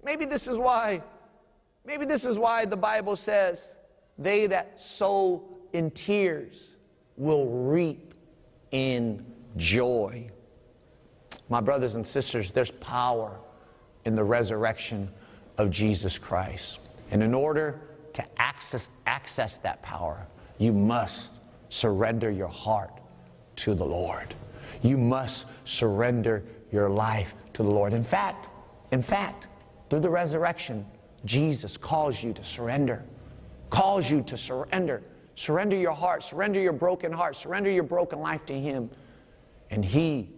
Maybe 0.02 0.24
this 0.24 0.48
is 0.48 0.58
why, 0.58 1.04
maybe 1.86 2.06
this 2.06 2.24
is 2.24 2.40
why 2.40 2.64
the 2.64 2.78
Bible 2.78 3.18
says, 3.18 3.76
they 4.18 4.48
that 4.48 4.80
sow 4.80 5.44
in 5.74 5.92
tears 5.92 6.76
will 7.18 7.48
reap 7.48 8.14
in 8.72 9.26
joy. 9.58 10.30
My 11.50 11.62
brothers 11.62 11.96
and 11.96 12.06
sisters, 12.06 12.52
there's 12.52 12.72
power 12.72 13.40
in 14.06 14.16
the 14.16 14.24
resurrection 14.24 15.10
of 15.58 15.70
Jesus 15.70 16.18
Christ. 16.18 16.80
And 17.12 17.24
in 17.24 17.34
order 17.34 17.82
to 18.14 18.24
access, 18.42 18.90
access 19.06 19.58
that 19.58 19.82
power, 19.82 20.28
you 20.58 20.74
must 20.74 21.36
surrender 21.70 22.30
your 22.30 22.48
heart 22.48 22.92
to 23.58 23.74
the 23.74 23.86
Lord. 23.86 24.34
You 24.82 24.98
must 24.98 25.46
surrender 25.66 26.44
your 26.72 26.90
life 26.90 27.34
to 27.54 27.64
the 27.64 27.70
Lord. 27.70 27.94
In 27.94 28.04
fact, 28.04 28.50
in 28.92 29.02
fact, 29.02 29.48
through 29.90 30.02
the 30.02 30.10
resurrection, 30.10 30.86
Jesus 31.26 31.78
calls 31.78 32.24
you 32.24 32.34
to 32.34 32.44
surrender 32.44 33.04
calls 33.70 34.10
you 34.10 34.22
to 34.24 34.38
surrender. 34.38 35.04
Surrender 35.36 35.76
your 35.76 35.94
heart, 35.94 36.24
surrender 36.24 36.60
your 36.60 36.74
broken 36.74 37.12
heart, 37.12 37.36
surrender 37.36 37.70
your 37.70 37.84
broken 37.84 38.20
life 38.20 38.46
to 38.48 38.60
Him. 38.60 38.90
And 39.70 39.84
He, 39.86 40.30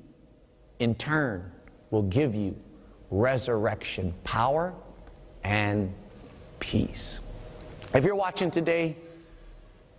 in 0.79 0.95
turn, 0.95 1.51
will 1.91 2.03
give 2.03 2.35
you 2.35 2.55
resurrection 3.09 4.13
power 4.23 4.73
and 5.43 5.93
peace. 6.59 7.19
If 7.93 8.03
you're 8.03 8.15
watching 8.15 8.51
today 8.51 8.95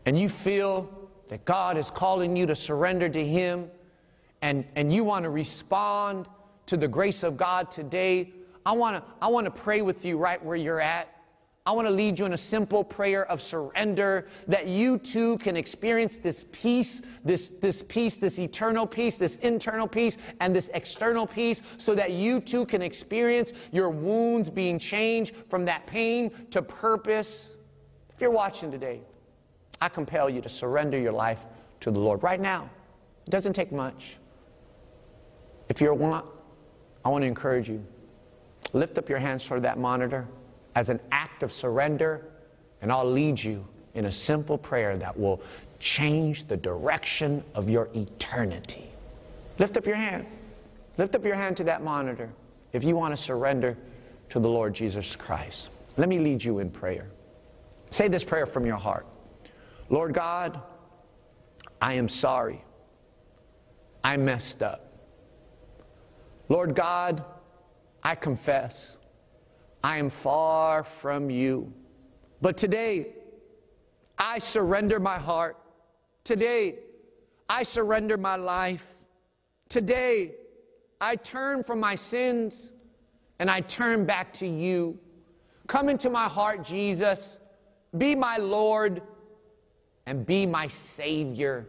and 0.07 0.19
you 0.19 0.29
feel 0.29 0.88
that 1.29 1.45
God 1.45 1.77
is 1.77 1.90
calling 1.90 2.37
you 2.37 2.47
to 2.47 2.55
surrender 2.55 3.09
to 3.09 3.27
Him 3.27 3.71
and, 4.43 4.64
and 4.77 4.93
you 4.93 5.05
want 5.05 5.25
to 5.25 5.31
respond 5.31 6.27
to 6.66 6.77
the 6.77 6.88
grace 6.88 7.23
of 7.23 7.37
God 7.37 7.71
today, 7.71 8.33
I 8.64 8.73
want 8.73 8.97
to 8.97 9.12
I 9.23 9.29
want 9.29 9.47
to 9.47 9.51
pray 9.51 9.83
with 9.83 10.05
you 10.05 10.19
right 10.19 10.43
where 10.45 10.57
you're 10.57 10.81
at. 10.81 11.09
I 11.66 11.73
want 11.73 11.87
to 11.87 11.92
lead 11.92 12.18
you 12.18 12.25
in 12.25 12.33
a 12.33 12.38
simple 12.38 12.83
prayer 12.83 13.27
of 13.27 13.42
surrender 13.42 14.27
that 14.49 14.66
you 14.66 14.96
too 14.96 15.37
can 15.38 15.57
experience 15.57 16.16
this 16.16 16.46
peace, 16.53 17.03
this, 17.23 17.51
this 17.61 17.85
peace, 17.87 18.16
this 18.16 18.38
eternal 18.38 18.87
peace, 18.87 19.18
this 19.18 19.37
internal 19.37 19.87
peace, 19.87 20.16
and 20.40 20.57
this 20.57 20.70
external 20.73 21.27
peace, 21.27 21.61
so 21.77 21.94
that 21.94 22.12
you 22.12 22.40
too 22.40 22.64
can 22.64 22.81
experience 22.81 23.53
your 23.73 23.90
wounds 23.90 24.49
being 24.49 24.79
changed 24.79 25.35
from 25.49 25.66
that 25.66 25.87
pain 25.87 26.31
to 26.51 26.62
purpose. 26.62 27.57
If 28.14 28.23
you're 28.23 28.31
watching 28.31 28.70
today, 28.70 29.03
I 29.83 29.90
compel 29.90 30.31
you 30.31 30.40
to 30.40 30.49
surrender 30.49 30.99
your 30.99 31.12
life 31.12 31.44
to 31.81 31.90
the 31.90 32.01
Lord 32.01 32.23
right 32.23 32.40
now. 32.40 32.70
It 33.27 33.31
doesn't 33.31 33.53
take 33.53 33.70
much. 33.70 34.16
If 35.68 35.81
you're 35.83 35.92
want, 35.92 36.25
I 37.05 37.11
want 37.11 37.20
to 37.23 37.29
encourage 37.29 37.68
you. 37.68 37.85
Lift 38.73 38.96
up 38.96 39.11
your 39.11 39.18
hands 39.18 39.44
toward 39.44 39.62
that 39.62 39.79
monitor 39.79 40.27
as 40.74 40.88
an 40.90 41.00
act 41.12 41.42
of 41.42 41.52
surrender, 41.52 42.26
and 42.83 42.92
I'll 42.92 43.11
lead 43.11 43.42
you 43.42 43.66
in 43.94 44.06
a 44.06 44.12
simple 44.12 44.56
prayer 44.56 44.96
that 44.96 45.18
will 45.18 45.40
change 45.78 46.44
the 46.44 46.56
direction 46.56 47.42
of 47.54 47.68
your 47.68 47.88
eternity. 47.94 48.90
Lift 49.59 49.76
up 49.76 49.87
your 49.87 49.96
hand. 49.96 50.26
Lift 50.98 51.14
up 51.14 51.24
your 51.24 51.35
hand 51.35 51.56
to 51.59 51.64
that 51.64 51.83
monitor 51.83 52.30
if 52.72 52.85
you 52.85 52.96
want 52.96 53.16
to 53.16 53.22
surrender 53.22 53.76
to 54.28 54.38
the 54.38 54.48
Lord 54.48 54.74
Jesus 54.74 55.16
Christ. 55.16 55.70
Let 55.96 56.09
me 56.09 56.18
lead 56.18 56.42
you 56.42 56.61
in 56.61 56.70
prayer. 56.70 57.09
Say 57.90 58.09
this 58.09 58.24
prayer 58.24 58.46
from 58.46 58.64
your 58.64 58.76
heart 58.76 59.06
Lord 59.88 60.14
God, 60.14 60.61
I 61.83 61.94
am 61.94 62.09
sorry. 62.09 62.62
I 64.04 64.16
messed 64.16 64.62
up. 64.62 64.87
Lord 66.48 66.74
God, 66.74 67.24
I 68.02 68.14
confess 68.14 68.96
I 69.83 69.99
am 69.99 70.11
far 70.11 70.85
from 70.85 71.31
you. 71.31 71.73
But 72.40 72.57
today, 72.57 73.09
I 74.19 74.38
surrender 74.38 75.01
my 75.01 75.19
heart. 75.19 75.57
Today, 76.25 76.81
I 77.49 77.62
surrender 77.62 78.16
my 78.16 78.37
life. 78.37 78.87
Today, 79.69 80.35
I 81.01 81.16
turn 81.16 81.64
from 81.64 81.81
my 81.81 81.95
sins 81.95 82.73
and 83.38 83.51
I 83.51 83.61
turn 83.62 84.05
back 84.05 84.33
to 84.35 84.47
you. 84.47 84.99
Come 85.66 85.88
into 85.88 86.11
my 86.11 86.29
heart, 86.29 86.62
Jesus. 86.62 87.38
Be 87.97 88.14
my 88.14 88.37
Lord 88.37 89.03
and 90.07 90.27
be 90.27 90.45
my 90.45 90.69
Savior. 90.69 91.66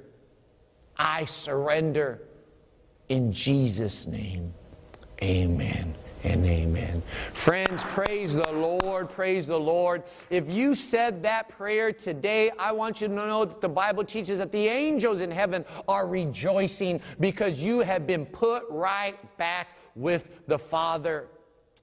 I 0.97 1.25
surrender 1.25 2.21
in 3.09 3.31
Jesus' 3.31 4.05
name. 4.05 4.53
Amen 5.23 5.95
and 6.23 6.45
amen. 6.45 7.01
Friends, 7.33 7.83
praise 7.83 8.33
the 8.33 8.51
Lord, 8.51 9.09
praise 9.09 9.47
the 9.47 9.59
Lord. 9.59 10.03
If 10.29 10.51
you 10.51 10.75
said 10.75 11.23
that 11.23 11.49
prayer 11.49 11.91
today, 11.91 12.51
I 12.59 12.71
want 12.71 13.01
you 13.01 13.07
to 13.07 13.13
know 13.13 13.45
that 13.45 13.61
the 13.61 13.69
Bible 13.69 14.03
teaches 14.03 14.37
that 14.37 14.51
the 14.51 14.67
angels 14.67 15.21
in 15.21 15.31
heaven 15.31 15.65
are 15.87 16.07
rejoicing 16.07 17.01
because 17.19 17.61
you 17.61 17.79
have 17.79 18.05
been 18.05 18.25
put 18.25 18.63
right 18.69 19.17
back 19.37 19.69
with 19.95 20.47
the 20.47 20.59
Father. 20.59 21.27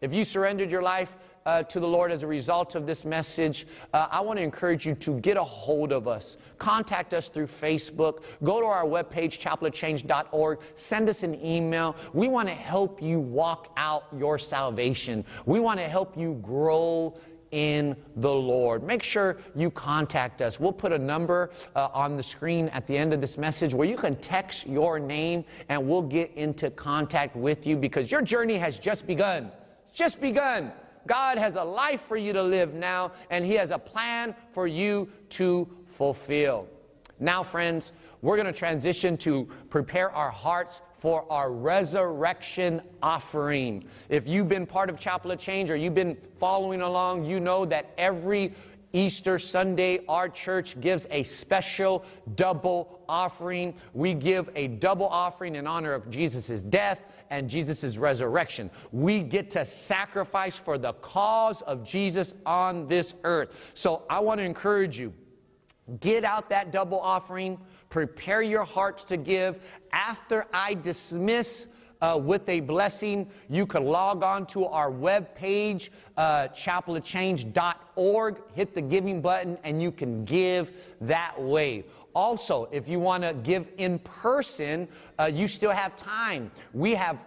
If 0.01 0.15
you 0.15 0.25
surrendered 0.25 0.71
your 0.71 0.83
life 0.83 1.17
uh, 1.49 1.63
to 1.63 1.81
the 1.81 1.89
Lord 1.89 2.13
as 2.13 2.23
a 2.23 2.27
result 2.27 2.75
of 2.75 2.87
this 2.87 3.07
message, 3.07 3.67
uh, 3.95 4.09
I 4.11 4.21
want 4.21 4.39
to 4.39 4.43
encourage 4.43 4.85
you 4.85 4.95
to 4.97 5.19
get 5.21 5.39
a 5.39 5.43
hold 5.43 5.93
of 5.93 6.07
us. 6.07 6.37
Contact 6.59 7.15
us 7.15 7.31
through 7.31 7.47
Facebook. 7.47 8.23
Go 8.45 8.61
to 8.61 8.67
our 8.67 8.85
webpage, 8.85 9.39
chapelofchange.org. 9.39 10.59
Send 10.75 11.09
us 11.09 11.23
an 11.23 11.43
email. 11.43 11.97
We 12.13 12.29
want 12.29 12.49
to 12.49 12.55
help 12.55 13.01
you 13.01 13.19
walk 13.19 13.73
out 13.79 14.05
your 14.15 14.39
salvation. 14.39 15.25
We 15.47 15.59
want 15.59 15.81
to 15.81 15.89
help 15.89 16.19
you 16.19 16.39
grow 16.43 17.17
in 17.51 17.97
the 18.17 18.31
Lord. 18.31 18.83
Make 18.83 19.03
sure 19.03 19.39
you 19.57 19.71
contact 19.71 20.43
us. 20.43 20.61
We'll 20.61 20.71
put 20.71 20.93
a 20.93 20.99
number 20.99 21.49
uh, 21.75 21.89
on 21.95 22.19
the 22.19 22.23
screen 22.23 22.69
at 22.69 22.87
the 22.87 22.95
end 22.95 23.15
of 23.15 23.23
this 23.23 23.39
message 23.39 23.73
where 23.73 23.89
you 23.89 23.97
can 23.97 24.17
text 24.17 24.67
your 24.67 24.99
name 24.99 25.47
and 25.71 25.89
we'll 25.89 26.03
get 26.03 26.31
into 26.35 26.69
contact 26.69 27.35
with 27.35 27.67
you 27.67 27.79
because 27.79 28.11
your 28.11 28.21
journey 28.21 28.59
has 28.59 28.79
just 28.79 29.07
begun. 29.07 29.51
It's 29.89 29.97
just 29.97 30.21
begun. 30.21 30.73
God 31.09 31.39
has 31.39 31.57
a 31.57 31.65
life 31.65 32.03
for 32.03 32.17
you 32.17 32.33
to 32.35 32.43
live 32.43 32.75
now, 32.75 33.11
and 33.31 33.45
He 33.45 33.55
has 33.55 33.73
a 33.73 33.79
plan 33.79 34.37
for 34.53 34.69
you 34.69 35.09
to 35.31 35.69
fulfill. 35.89 36.69
Now, 37.19 37.43
friends, 37.43 37.93
we're 38.23 38.37
going 38.37 38.47
to 38.47 38.53
transition 38.53 39.17
to 39.19 39.49
prepare 39.71 40.11
our 40.11 40.31
hearts 40.31 40.83
for 40.99 41.25
our 41.31 41.51
resurrection 41.51 42.83
offering. 43.03 43.85
If 44.09 44.29
you've 44.29 44.49
been 44.49 44.67
part 44.67 44.91
of 44.91 44.99
Chapel 44.99 45.31
of 45.31 45.39
Change 45.39 45.71
or 45.71 45.77
you've 45.77 45.95
been 45.95 46.17
following 46.39 46.83
along, 46.83 47.25
you 47.25 47.41
know 47.41 47.65
that 47.67 47.91
every 47.97 48.53
Easter 48.93 49.39
Sunday, 49.39 50.01
our 50.09 50.29
church 50.29 50.81
gives 50.81 51.07
a 51.11 51.23
special 51.23 52.05
double 52.37 53.01
offering. 53.09 53.75
We 53.93 54.15
give 54.15 54.51
a 54.55 54.69
double 54.69 55.07
offering 55.07 55.57
in 55.57 55.67
honor 55.67 55.93
of 55.93 56.09
Jesus' 56.11 56.63
death 56.63 57.03
and 57.31 57.49
Jesus' 57.49 57.99
resurrection. 57.99 58.71
We 58.93 59.23
get 59.23 59.51
to 59.53 59.65
sacrifice 59.65 60.57
for 60.57 60.79
the 60.79 60.95
cause 60.95 61.63
of 61.63 61.85
Jesus 61.85 62.35
on 62.47 62.87
this 62.87 63.15
earth. 63.25 63.73
So 63.75 64.05
I 64.09 64.21
want 64.21 64.39
to 64.41 64.45
encourage 64.45 64.99
you 64.99 65.13
get 66.01 66.25
out 66.25 66.51
that 66.51 66.71
double 66.71 67.01
offering, 67.01 67.59
prepare 67.89 68.43
your 68.43 68.65
hearts 68.65 69.05
to 69.05 69.17
give. 69.17 69.61
After 69.93 70.47
I 70.53 70.75
dismiss, 70.75 71.67
uh, 72.01 72.21
with 72.23 72.49
a 72.49 72.61
blessing, 72.61 73.29
you 73.49 73.67
can 73.67 73.85
log 73.85 74.23
on 74.23 74.47
to 74.47 74.67
our 74.67 74.91
webpage, 74.91 75.91
uh, 76.17 76.49
chapelofchange.org, 76.49 78.37
hit 78.55 78.75
the 78.75 78.83
giving 78.83 79.21
button, 79.21 79.59
and 79.65 79.83
you 79.83 79.91
can 79.91 80.25
give 80.25 80.73
that 81.01 81.41
way. 81.41 81.85
Also, 82.15 82.69
if 82.73 82.89
you 82.89 82.99
want 82.99 83.23
to 83.23 83.33
give 83.35 83.69
in 83.79 83.99
person, 84.01 84.89
uh, 85.19 85.31
you 85.33 85.47
still 85.47 85.71
have 85.71 85.95
time. 85.95 86.51
We 86.73 86.95
have 86.95 87.27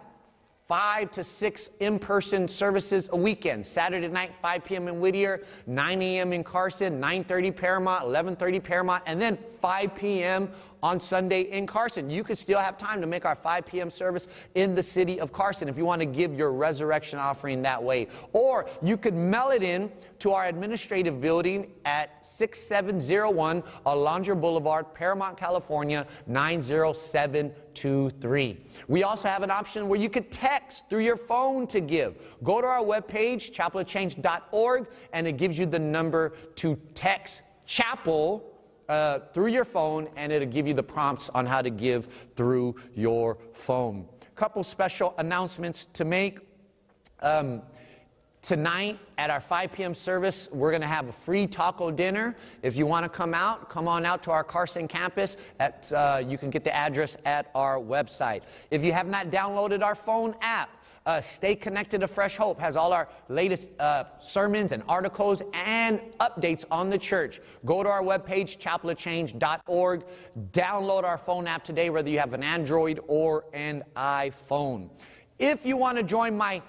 five 0.68 1.10
to 1.10 1.22
six 1.22 1.68
in-person 1.80 2.48
services 2.48 3.08
a 3.12 3.16
weekend. 3.16 3.64
Saturday 3.64 4.08
night, 4.08 4.34
5 4.34 4.64
p.m. 4.64 4.88
in 4.88 5.00
Whittier, 5.00 5.42
9 5.66 6.02
a.m. 6.02 6.32
in 6.32 6.42
Carson, 6.42 7.00
9.30 7.00 7.54
Paramount, 7.54 8.04
11.30 8.04 8.62
Paramount, 8.62 9.02
and 9.06 9.20
then 9.20 9.36
5 9.60 9.94
p.m 9.94 10.50
on 10.82 10.98
Sunday 10.98 11.42
in 11.42 11.66
Carson. 11.66 12.08
You 12.10 12.24
could 12.24 12.38
still 12.38 12.58
have 12.58 12.76
time 12.76 13.00
to 13.00 13.06
make 13.06 13.24
our 13.24 13.36
5 13.36 13.66
p.m. 13.66 13.90
service 13.90 14.28
in 14.54 14.74
the 14.74 14.82
city 14.82 15.20
of 15.20 15.32
Carson 15.32 15.68
if 15.68 15.78
you 15.78 15.84
want 15.84 16.00
to 16.00 16.06
give 16.06 16.34
your 16.34 16.52
resurrection 16.52 17.18
offering 17.18 17.60
that 17.62 17.82
way. 17.82 18.06
Or 18.32 18.66
you 18.82 18.96
could 18.96 19.14
mail 19.14 19.50
it 19.50 19.62
in 19.62 19.90
to 20.20 20.32
our 20.32 20.46
administrative 20.46 21.20
building 21.20 21.72
at 21.84 22.24
6701 22.24 23.62
Alondra 23.86 24.40
Boulevard, 24.40 24.94
Paramount, 24.94 25.36
California, 25.36 26.06
90723. 26.26 28.60
We 28.88 29.02
also 29.02 29.28
have 29.28 29.42
an 29.42 29.50
option 29.50 29.88
where 29.88 30.00
you 30.00 30.08
could 30.08 30.30
text 30.30 30.88
through 30.88 31.00
your 31.00 31.16
phone 31.16 31.66
to 31.68 31.80
give. 31.80 32.14
Go 32.42 32.60
to 32.60 32.66
our 32.66 32.82
webpage, 32.82 33.52
chapelofchange.org, 33.52 34.88
and 35.12 35.26
it 35.26 35.36
gives 35.36 35.58
you 35.58 35.66
the 35.66 35.78
number 35.78 36.30
to 36.56 36.76
text 36.94 37.42
chapel 37.66 38.51
uh, 38.88 39.20
through 39.32 39.48
your 39.48 39.64
phone, 39.64 40.08
and 40.16 40.32
it'll 40.32 40.48
give 40.48 40.66
you 40.66 40.74
the 40.74 40.82
prompts 40.82 41.28
on 41.30 41.46
how 41.46 41.62
to 41.62 41.70
give 41.70 42.08
through 42.36 42.76
your 42.94 43.38
phone. 43.54 44.06
Couple 44.34 44.64
special 44.64 45.14
announcements 45.18 45.86
to 45.92 46.04
make. 46.04 46.40
Um, 47.20 47.62
Tonight 48.42 48.98
at 49.18 49.30
our 49.30 49.38
5 49.40 49.70
p.m. 49.70 49.94
service, 49.94 50.48
we're 50.50 50.72
going 50.72 50.80
to 50.80 50.88
have 50.88 51.08
a 51.08 51.12
free 51.12 51.46
taco 51.46 51.92
dinner. 51.92 52.34
If 52.62 52.76
you 52.76 52.86
want 52.86 53.04
to 53.04 53.08
come 53.08 53.34
out, 53.34 53.70
come 53.70 53.86
on 53.86 54.04
out 54.04 54.20
to 54.24 54.32
our 54.32 54.42
Carson 54.42 54.88
campus. 54.88 55.36
At, 55.60 55.92
uh, 55.92 56.24
you 56.26 56.36
can 56.36 56.50
get 56.50 56.64
the 56.64 56.74
address 56.74 57.16
at 57.24 57.52
our 57.54 57.78
website. 57.78 58.42
If 58.72 58.82
you 58.82 58.90
have 58.90 59.06
not 59.06 59.30
downloaded 59.30 59.80
our 59.84 59.94
phone 59.94 60.34
app, 60.40 60.70
uh, 61.06 61.20
Stay 61.20 61.54
Connected 61.54 62.00
to 62.00 62.08
Fresh 62.08 62.36
Hope 62.36 62.60
has 62.60 62.76
all 62.76 62.92
our 62.92 63.08
latest 63.28 63.70
uh, 63.78 64.04
sermons 64.18 64.72
and 64.72 64.82
articles 64.88 65.42
and 65.52 66.00
updates 66.20 66.64
on 66.70 66.90
the 66.90 66.98
church. 66.98 67.40
Go 67.64 67.82
to 67.82 67.88
our 67.88 68.02
webpage, 68.02 68.58
chapelofchange.org. 68.58 70.04
Download 70.52 71.04
our 71.04 71.18
phone 71.18 71.46
app 71.46 71.64
today, 71.64 71.90
whether 71.90 72.08
you 72.08 72.18
have 72.18 72.32
an 72.32 72.42
Android 72.42 73.00
or 73.08 73.44
an 73.52 73.82
iPhone. 73.96 74.88
If 75.38 75.66
you 75.66 75.76
want 75.76 75.96
to 75.98 76.04
join 76.04 76.36
my 76.36 76.62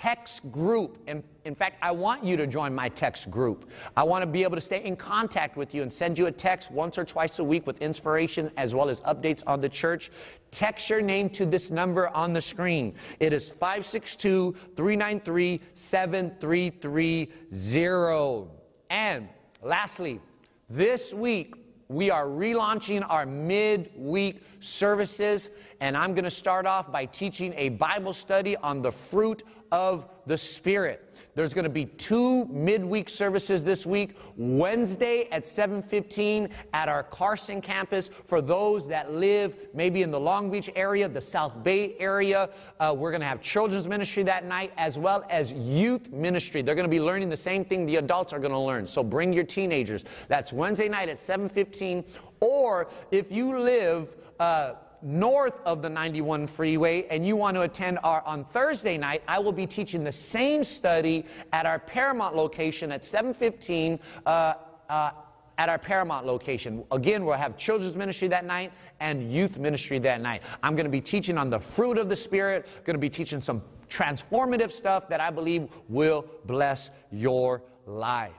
text 0.00 0.50
group. 0.50 0.98
And 1.06 1.22
in 1.44 1.54
fact, 1.54 1.76
I 1.82 1.90
want 1.90 2.24
you 2.24 2.38
to 2.38 2.46
join 2.46 2.74
my 2.74 2.88
text 2.88 3.30
group. 3.30 3.70
I 3.96 4.02
want 4.02 4.22
to 4.22 4.26
be 4.26 4.42
able 4.42 4.56
to 4.56 4.60
stay 4.60 4.82
in 4.82 4.96
contact 4.96 5.58
with 5.58 5.74
you 5.74 5.82
and 5.82 5.92
send 5.92 6.18
you 6.18 6.26
a 6.26 6.32
text 6.32 6.70
once 6.70 6.96
or 6.96 7.04
twice 7.04 7.38
a 7.38 7.44
week 7.44 7.66
with 7.66 7.82
inspiration 7.82 8.50
as 8.56 8.74
well 8.74 8.88
as 8.88 9.02
updates 9.02 9.42
on 9.46 9.60
the 9.60 9.68
church. 9.68 10.10
Text 10.50 10.88
your 10.88 11.02
name 11.02 11.28
to 11.30 11.44
this 11.44 11.70
number 11.70 12.08
on 12.08 12.32
the 12.32 12.40
screen. 12.40 12.94
It 13.18 13.34
is 13.34 13.50
562 13.50 14.54
393 14.74 15.60
7330. 15.74 18.48
And 18.88 19.28
lastly, 19.62 20.18
this 20.70 21.12
week, 21.12 21.56
we 21.88 22.08
are 22.08 22.26
relaunching 22.26 23.04
our 23.08 23.26
midweek 23.26 24.42
services, 24.60 25.50
and 25.80 25.96
I'm 25.96 26.14
going 26.14 26.24
to 26.24 26.30
start 26.30 26.66
off 26.66 26.92
by 26.92 27.06
teaching 27.06 27.54
a 27.56 27.70
Bible 27.70 28.12
study 28.12 28.56
on 28.58 28.82
the 28.82 28.92
fruit 28.92 29.42
of 29.72 30.06
the 30.26 30.36
Spirit. 30.36 31.06
There's 31.34 31.54
going 31.54 31.64
to 31.64 31.70
be 31.70 31.86
two 31.86 32.44
midweek 32.46 33.08
services 33.08 33.64
this 33.64 33.86
week. 33.86 34.16
Wednesday 34.36 35.28
at 35.30 35.44
7:15 35.44 36.50
at 36.72 36.88
our 36.88 37.02
Carson 37.04 37.60
campus 37.60 38.10
for 38.26 38.42
those 38.42 38.86
that 38.88 39.12
live 39.12 39.68
maybe 39.72 40.02
in 40.02 40.10
the 40.10 40.20
Long 40.20 40.50
Beach 40.50 40.68
area, 40.74 41.08
the 41.08 41.20
South 41.20 41.62
Bay 41.62 41.94
area. 41.98 42.50
Uh, 42.78 42.94
we're 42.96 43.10
going 43.10 43.20
to 43.20 43.26
have 43.26 43.40
children's 43.40 43.88
ministry 43.88 44.22
that 44.24 44.44
night 44.44 44.72
as 44.76 44.98
well 44.98 45.24
as 45.30 45.52
youth 45.52 46.10
ministry. 46.10 46.62
They're 46.62 46.74
going 46.74 46.84
to 46.84 46.90
be 46.90 47.00
learning 47.00 47.30
the 47.30 47.36
same 47.36 47.64
thing 47.64 47.86
the 47.86 47.96
adults 47.96 48.32
are 48.32 48.38
going 48.38 48.52
to 48.52 48.58
learn. 48.58 48.86
So 48.86 49.02
bring 49.02 49.32
your 49.32 49.44
teenagers. 49.44 50.04
That's 50.28 50.52
Wednesday 50.52 50.88
night 50.88 51.08
at 51.08 51.16
7:15. 51.16 52.04
Or 52.40 52.88
if 53.10 53.30
you 53.30 53.58
live 53.58 54.16
uh, 54.38 54.74
north 55.02 55.60
of 55.64 55.82
the 55.82 55.88
91 55.88 56.46
freeway 56.46 57.06
and 57.08 57.26
you 57.26 57.36
want 57.36 57.56
to 57.56 57.62
attend 57.62 57.98
our 58.02 58.22
on 58.26 58.44
Thursday 58.44 58.98
night, 58.98 59.22
I 59.26 59.38
will 59.38 59.52
be 59.52 59.66
teaching 59.66 60.04
the 60.04 60.12
same 60.12 60.64
study 60.64 61.24
at 61.52 61.66
our 61.66 61.78
Paramount 61.78 62.36
location 62.36 62.92
at 62.92 63.04
715 63.04 63.98
uh, 64.26 64.54
uh, 64.88 65.10
at 65.58 65.68
our 65.68 65.78
Paramount 65.78 66.26
location. 66.26 66.82
Again, 66.90 67.24
we'll 67.24 67.36
have 67.36 67.56
children's 67.56 67.94
ministry 67.94 68.28
that 68.28 68.46
night 68.46 68.72
and 69.00 69.30
youth 69.30 69.58
ministry 69.58 69.98
that 69.98 70.22
night. 70.22 70.42
I'm 70.62 70.74
going 70.74 70.86
to 70.86 70.90
be 70.90 71.02
teaching 71.02 71.36
on 71.36 71.50
the 71.50 71.60
fruit 71.60 71.98
of 71.98 72.08
the 72.08 72.16
Spirit, 72.16 72.66
going 72.84 72.94
to 72.94 73.00
be 73.00 73.10
teaching 73.10 73.42
some 73.42 73.62
transformative 73.90 74.70
stuff 74.70 75.08
that 75.08 75.20
I 75.20 75.30
believe 75.30 75.68
will 75.88 76.24
bless 76.46 76.90
your 77.12 77.62
life. 77.86 78.32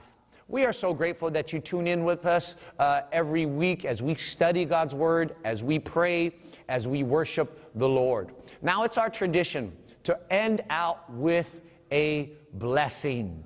We 0.48 0.64
are 0.66 0.72
so 0.72 0.92
grateful 0.92 1.30
that 1.30 1.52
you 1.52 1.60
tune 1.60 1.86
in 1.86 2.04
with 2.04 2.26
us 2.26 2.56
uh, 2.78 3.02
every 3.12 3.46
week 3.46 3.84
as 3.84 4.02
we 4.02 4.16
study 4.16 4.64
God's 4.64 4.94
Word, 4.94 5.36
as 5.44 5.62
we 5.62 5.78
pray, 5.78 6.34
as 6.68 6.88
we 6.88 7.02
worship 7.02 7.70
the 7.74 7.88
Lord. 7.88 8.32
Now 8.60 8.84
it's 8.84 8.98
our 8.98 9.10
tradition 9.10 9.72
to 10.04 10.18
end 10.32 10.62
out 10.70 11.10
with 11.12 11.60
a 11.90 12.32
blessing. 12.54 13.44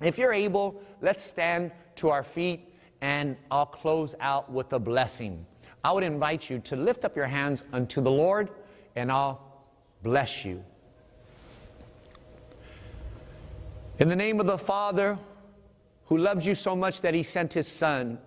If 0.00 0.18
you're 0.18 0.32
able, 0.32 0.82
let's 1.02 1.22
stand 1.22 1.72
to 1.96 2.08
our 2.08 2.22
feet 2.22 2.74
and 3.00 3.36
I'll 3.50 3.66
close 3.66 4.14
out 4.20 4.50
with 4.50 4.72
a 4.72 4.78
blessing. 4.78 5.44
I 5.82 5.92
would 5.92 6.04
invite 6.04 6.50
you 6.50 6.58
to 6.60 6.76
lift 6.76 7.04
up 7.04 7.16
your 7.16 7.26
hands 7.26 7.64
unto 7.72 8.00
the 8.00 8.10
Lord 8.10 8.50
and 8.96 9.10
I'll 9.10 9.66
bless 10.02 10.44
you. 10.44 10.62
In 13.98 14.08
the 14.08 14.16
name 14.16 14.40
of 14.40 14.46
the 14.46 14.58
Father, 14.58 15.18
who 16.06 16.18
loved 16.18 16.44
you 16.44 16.54
so 16.54 16.74
much 16.74 17.02
that 17.02 17.14
he 17.14 17.22
sent 17.22 17.52
his 17.52 17.68
Son. 17.68 18.18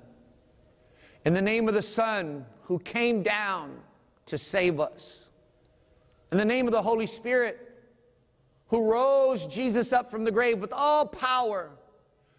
In 1.25 1.33
the 1.33 1.41
name 1.41 1.67
of 1.67 1.73
the 1.73 1.81
Son, 1.81 2.45
who 2.63 2.79
came 2.79 3.23
down 3.23 3.77
to 4.25 4.37
save 4.37 4.79
us. 4.79 5.25
In 6.31 6.37
the 6.37 6.45
name 6.45 6.65
of 6.67 6.71
the 6.71 6.81
Holy 6.81 7.05
Spirit, 7.05 7.59
who 8.67 8.91
rose 8.91 9.45
Jesus 9.45 9.93
up 9.93 10.09
from 10.09 10.23
the 10.23 10.31
grave 10.31 10.59
with 10.59 10.73
all 10.73 11.05
power, 11.05 11.69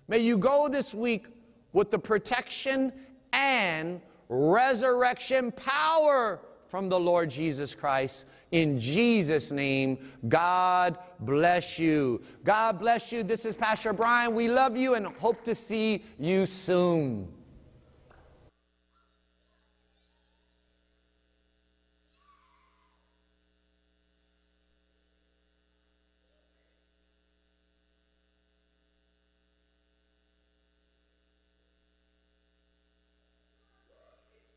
may 0.08 0.18
you 0.18 0.36
go 0.36 0.68
this 0.68 0.92
week 0.92 1.26
with 1.72 1.90
the 1.90 1.98
protection 1.98 2.92
and 3.32 4.00
resurrection 4.28 5.52
power 5.52 6.40
from 6.68 6.88
the 6.88 6.98
Lord 6.98 7.30
Jesus 7.30 7.72
Christ. 7.72 8.24
In 8.50 8.80
Jesus' 8.80 9.52
name, 9.52 9.98
God 10.28 10.98
bless 11.20 11.78
you. 11.78 12.20
God 12.42 12.80
bless 12.80 13.12
you. 13.12 13.22
This 13.22 13.44
is 13.44 13.54
Pastor 13.54 13.92
Brian. 13.92 14.34
We 14.34 14.48
love 14.48 14.76
you 14.76 14.94
and 14.94 15.06
hope 15.06 15.44
to 15.44 15.54
see 15.54 16.02
you 16.18 16.46
soon. 16.46 17.28